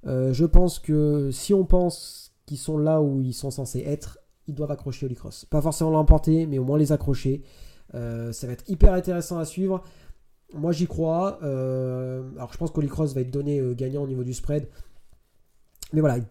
euh, 0.07 0.33
je 0.33 0.45
pense 0.45 0.79
que 0.79 1.31
si 1.31 1.55
on 1.55 1.65
pense 1.65 2.33
qu'ils 2.47 2.59
sont 2.59 2.79
là 2.79 3.01
où 3.01 3.21
ils 3.23 3.35
sont 3.35 3.51
censés 3.51 3.83
être, 3.87 4.19
ils 4.47 4.55
doivent 4.55 4.71
accrocher 4.71 5.07
Holy 5.07 5.15
Cross. 5.15 5.47
Pas 5.47 5.63
forcément 5.63 5.91
l'emporter, 5.91 6.47
mais 6.47 6.59
au 6.59 6.65
moins 6.65 6.79
les 6.79 6.93
accrocher. 6.93 7.43
ça 7.93 8.47
va 8.47 8.53
être 8.53 8.69
hyper 8.69 8.93
intéressant 8.93 9.39
à 9.39 9.45
suivre. 9.45 9.83
Moi, 10.55 10.73
j'y 10.73 10.87
crois. 10.87 11.39
Euh, 11.43 12.23
alors, 12.37 12.53
je 12.53 12.59
pense 12.59 12.71
qu'Holy 12.71 12.89
Cross 12.89 13.15
va 13.15 13.23
être 13.23 13.31
donné 13.31 13.59
euh, 13.59 13.75
gagnant 13.75 14.03
au 14.03 14.07
niveau 14.07 14.25
du 14.25 14.33
spread. 14.33 14.69
Mais 15.93 16.01
voilà, 16.01 16.23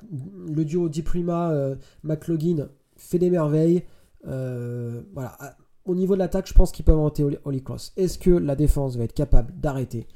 le 0.48 0.66
duo 0.66 0.90
euh, 0.90 1.76
McLaughlin 2.04 2.70
fait 2.96 3.20
des 3.20 3.30
merveilles. 3.30 3.84
voilà. 4.24 5.38
Au 5.86 5.96
niveau 5.96 6.14
de 6.14 6.20
l'attaque, 6.20 6.48
je 6.48 6.54
pense 6.54 6.72
qu'ils 6.72 6.86
peuvent 6.86 6.98
inventer 6.98 7.26
Holy 7.44 7.62
Cross. 7.62 7.94
Est-ce 7.98 8.18
que 8.18 8.32
la 8.32 8.56
défense 8.56 8.96
va 8.96 9.04
être 9.04 9.14
capable 9.14 9.54
d'arrêter 9.60 10.08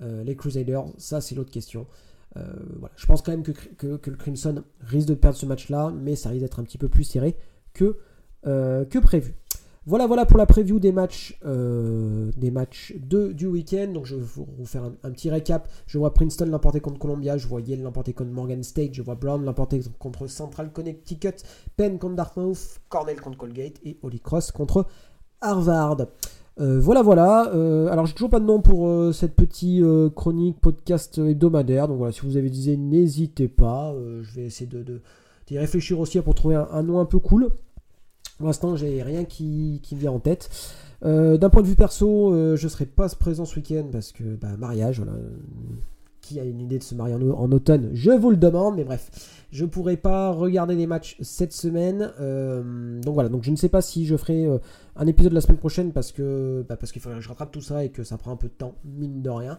les 0.00 0.36
Crusaders? 0.36 0.84
Ça, 0.98 1.20
c'est 1.20 1.34
l'autre 1.34 1.50
question. 1.50 1.86
voilà. 2.34 2.94
Je 2.96 3.06
pense 3.06 3.22
quand 3.22 3.32
même 3.32 3.42
que, 3.42 4.10
le 4.10 4.16
Crimson 4.16 4.62
risque 4.80 5.08
de 5.08 5.14
perdre 5.14 5.36
ce 5.36 5.46
match-là, 5.46 5.90
mais 5.90 6.14
ça 6.14 6.28
risque 6.28 6.42
d'être 6.42 6.60
un 6.60 6.64
petit 6.64 6.78
peu 6.78 6.88
plus 6.88 7.02
serré 7.02 7.34
que, 7.74 7.96
que 8.44 8.98
prévu. 9.00 9.34
Voilà, 9.88 10.08
voilà 10.08 10.26
pour 10.26 10.36
la 10.36 10.46
preview 10.46 10.80
des 10.80 10.90
matchs, 10.90 11.38
euh, 11.44 12.32
des 12.36 12.50
matchs 12.50 12.92
du 12.96 13.46
week-end. 13.46 13.86
Donc 13.94 14.04
je 14.04 14.16
vais 14.16 14.22
vous 14.22 14.66
faire 14.66 14.82
un, 14.82 15.10
petit 15.12 15.30
récap. 15.30 15.68
Je 15.86 15.96
vois 15.96 16.12
Princeton 16.12 16.46
l'emporter 16.46 16.80
contre 16.80 16.98
Columbia, 16.98 17.36
je 17.36 17.46
vois 17.46 17.60
Yale 17.60 17.82
l'emporter 17.82 18.12
contre 18.12 18.32
Morgan 18.32 18.64
State, 18.64 18.94
je 18.94 19.02
vois 19.02 19.14
Brown 19.14 19.44
l'emporter 19.44 19.80
contre 20.00 20.26
Central 20.26 20.72
Connecticut, 20.72 21.36
Penn 21.76 22.00
contre 22.00 22.16
Dartmouth, 22.16 22.80
Cornell 22.88 23.20
contre 23.20 23.38
Colgate 23.38 23.76
et 23.84 23.96
Holy 24.02 24.18
Cross 24.18 24.50
contre 24.50 24.86
Harvard. 25.40 26.06
Euh, 26.58 26.80
voilà, 26.80 27.02
voilà. 27.02 27.52
Euh, 27.54 27.88
alors, 27.88 28.06
j'ai 28.06 28.14
toujours 28.14 28.30
pas 28.30 28.40
de 28.40 28.44
nom 28.44 28.60
pour 28.60 29.14
cette 29.14 29.34
petite 29.34 29.84
chronique 30.14 30.60
podcast 30.60 31.18
hebdomadaire. 31.18 31.88
Donc 31.88 31.98
voilà, 31.98 32.12
si 32.12 32.20
vous 32.22 32.36
avez 32.36 32.50
des 32.50 32.70
idées, 32.70 32.76
n'hésitez 32.76 33.48
pas. 33.48 33.94
je 34.22 34.34
vais 34.34 34.46
essayer 34.46 34.66
de, 34.66 35.00
d'y 35.46 35.58
réfléchir 35.58 36.00
aussi 36.00 36.20
pour 36.20 36.34
trouver 36.34 36.56
un, 36.56 36.82
nom 36.82 37.00
un 37.00 37.04
peu 37.04 37.18
cool. 37.18 37.50
Pour 38.38 38.46
l'instant, 38.46 38.76
j'ai 38.76 39.02
rien 39.02 39.24
qui, 39.24 39.80
me 39.92 39.98
vient 39.98 40.12
en 40.12 40.20
tête. 40.20 40.50
Euh, 41.04 41.36
d'un 41.36 41.50
point 41.50 41.62
de 41.62 41.66
vue 41.66 41.76
perso, 41.76 42.32
euh, 42.32 42.56
je 42.56 42.68
serai 42.68 42.86
pas 42.86 43.08
présent 43.10 43.44
ce 43.44 43.56
week-end 43.56 43.86
parce 43.90 44.12
que 44.12 44.24
bah, 44.24 44.56
mariage, 44.58 45.00
voilà. 45.00 45.12
Qui 46.26 46.40
a 46.40 46.44
une 46.44 46.60
idée 46.60 46.78
de 46.78 46.82
se 46.82 46.96
marier 46.96 47.14
en, 47.14 47.52
automne 47.52 47.90
Je 47.92 48.10
vous 48.10 48.30
le 48.30 48.36
demande, 48.36 48.74
mais 48.74 48.82
bref, 48.82 49.44
je 49.52 49.64
pourrai 49.64 49.96
pas 49.96 50.30
regarder 50.30 50.74
les 50.74 50.88
matchs 50.88 51.16
cette 51.20 51.52
semaine. 51.52 52.10
Euh, 52.20 53.00
donc 53.00 53.14
voilà, 53.14 53.28
donc 53.28 53.44
je 53.44 53.52
ne 53.52 53.56
sais 53.56 53.68
pas 53.68 53.80
si 53.80 54.06
je 54.06 54.16
ferai 54.16 54.48
un 54.96 55.06
épisode 55.06 55.32
la 55.32 55.40
semaine 55.40 55.58
prochaine 55.58 55.92
parce 55.92 56.10
que 56.10 56.64
bah, 56.68 56.76
parce 56.76 56.90
qu'il 56.90 57.00
faudrait 57.00 57.18
que 57.18 57.24
je 57.24 57.28
rattrape 57.28 57.52
tout 57.52 57.60
ça 57.60 57.84
et 57.84 57.90
que 57.90 58.02
ça 58.02 58.18
prend 58.18 58.32
un 58.32 58.36
peu 58.36 58.48
de 58.48 58.54
temps, 58.54 58.74
mine 58.84 59.22
de 59.22 59.30
rien. 59.30 59.58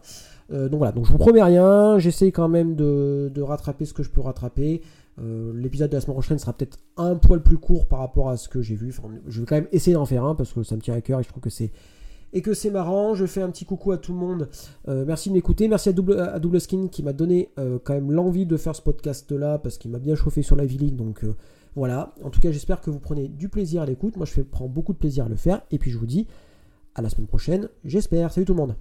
donc 0.50 0.76
voilà, 0.76 0.92
donc 0.92 1.06
je 1.06 1.12
vous 1.14 1.18
promets 1.18 1.42
rien. 1.42 2.00
J'essaie 2.00 2.34
quand 2.34 2.50
même 2.50 2.76
de 2.76 3.42
rattraper 3.42 3.86
ce 3.86 3.94
que 3.94 4.04
je 4.04 4.10
peux 4.10 4.22
rattraper. 4.22 4.82
L'épisode 5.20 5.90
de 5.90 5.96
la 5.96 6.02
semaine 6.02 6.16
prochaine 6.16 6.38
sera 6.38 6.54
peut-être 6.54 6.80
un 6.98 7.16
poil 7.16 7.42
plus 7.42 7.58
court 7.58 7.88
par 7.88 8.00
rapport 8.00 8.30
à 8.30 8.38
ce 8.38 8.50
que 8.50 8.62
j'ai 8.62 8.76
vu. 8.76 8.94
je 9.28 9.40
vais 9.40 9.46
quand 9.46 9.56
même 9.56 9.68
essayer 9.72 9.94
d'en 9.94 10.06
faire 10.06 10.26
un 10.26 10.36
parce 10.36 10.54
que 10.54 10.64
ça 10.64 10.76
me 10.76 10.82
tient 10.82 10.96
à 10.96 11.02
cœur 11.02 11.20
et 11.20 11.24
je 11.24 11.30
trouve 11.30 11.42
que 11.42 11.50
c'est 11.50 11.72
et 12.34 12.42
que 12.42 12.54
c'est 12.54 12.70
marrant. 12.70 13.16
Je 13.16 13.26
fais 13.26 13.42
un 13.42 13.50
petit 13.50 13.66
coucou 13.66 13.92
à 13.92 13.98
tout 13.98 14.14
le 14.14 14.20
monde. 14.20 14.50
merci 14.88 15.30
de 15.30 15.34
m'écouter. 15.34 15.68
Merci 15.68 15.90
à 15.90 15.94
Double, 15.94 16.62
Skin 16.62 16.88
qui 16.88 17.04
m'a 17.04 17.14
donné 17.14 17.52
quand 17.84 17.94
même 17.94 18.12
l'envie 18.12 18.46
de 18.46 18.58
faire 18.58 18.76
ce 18.76 18.82
podcast-là 18.82 19.60
parce 19.60 19.78
qu'il 19.78 19.92
m'a 19.92 20.00
bien 20.00 20.16
chauffé 20.16 20.42
sur 20.42 20.56
la 20.56 20.66
V-League. 20.66 20.96
Donc 20.96 21.24
voilà. 21.76 22.14
En 22.24 22.30
tout 22.30 22.40
cas, 22.40 22.52
j'espère 22.52 22.82
que 22.82 22.90
vous 22.90 23.00
prenez 23.00 23.28
du 23.28 23.50
plaisir 23.50 23.82
à 23.82 23.86
l'écoute. 23.86 24.18
Moi, 24.18 24.26
je 24.26 24.42
prends 24.42 24.68
beaucoup 24.68 24.94
de 24.94 24.98
plaisir 24.98 25.26
à 25.26 25.30
le 25.30 25.36
faire. 25.36 25.62
Et 25.72 25.78
puis, 25.78 25.92
je 25.92 25.98
vous 25.98 26.08
dis 26.08 26.28
à 26.96 27.02
la 27.02 27.10
semaine 27.10 27.28
prochaine. 27.28 27.70
J'espère. 27.86 28.32
Salut 28.32 28.46
tout 28.46 28.54
le 28.54 28.60
monde. 28.60 28.76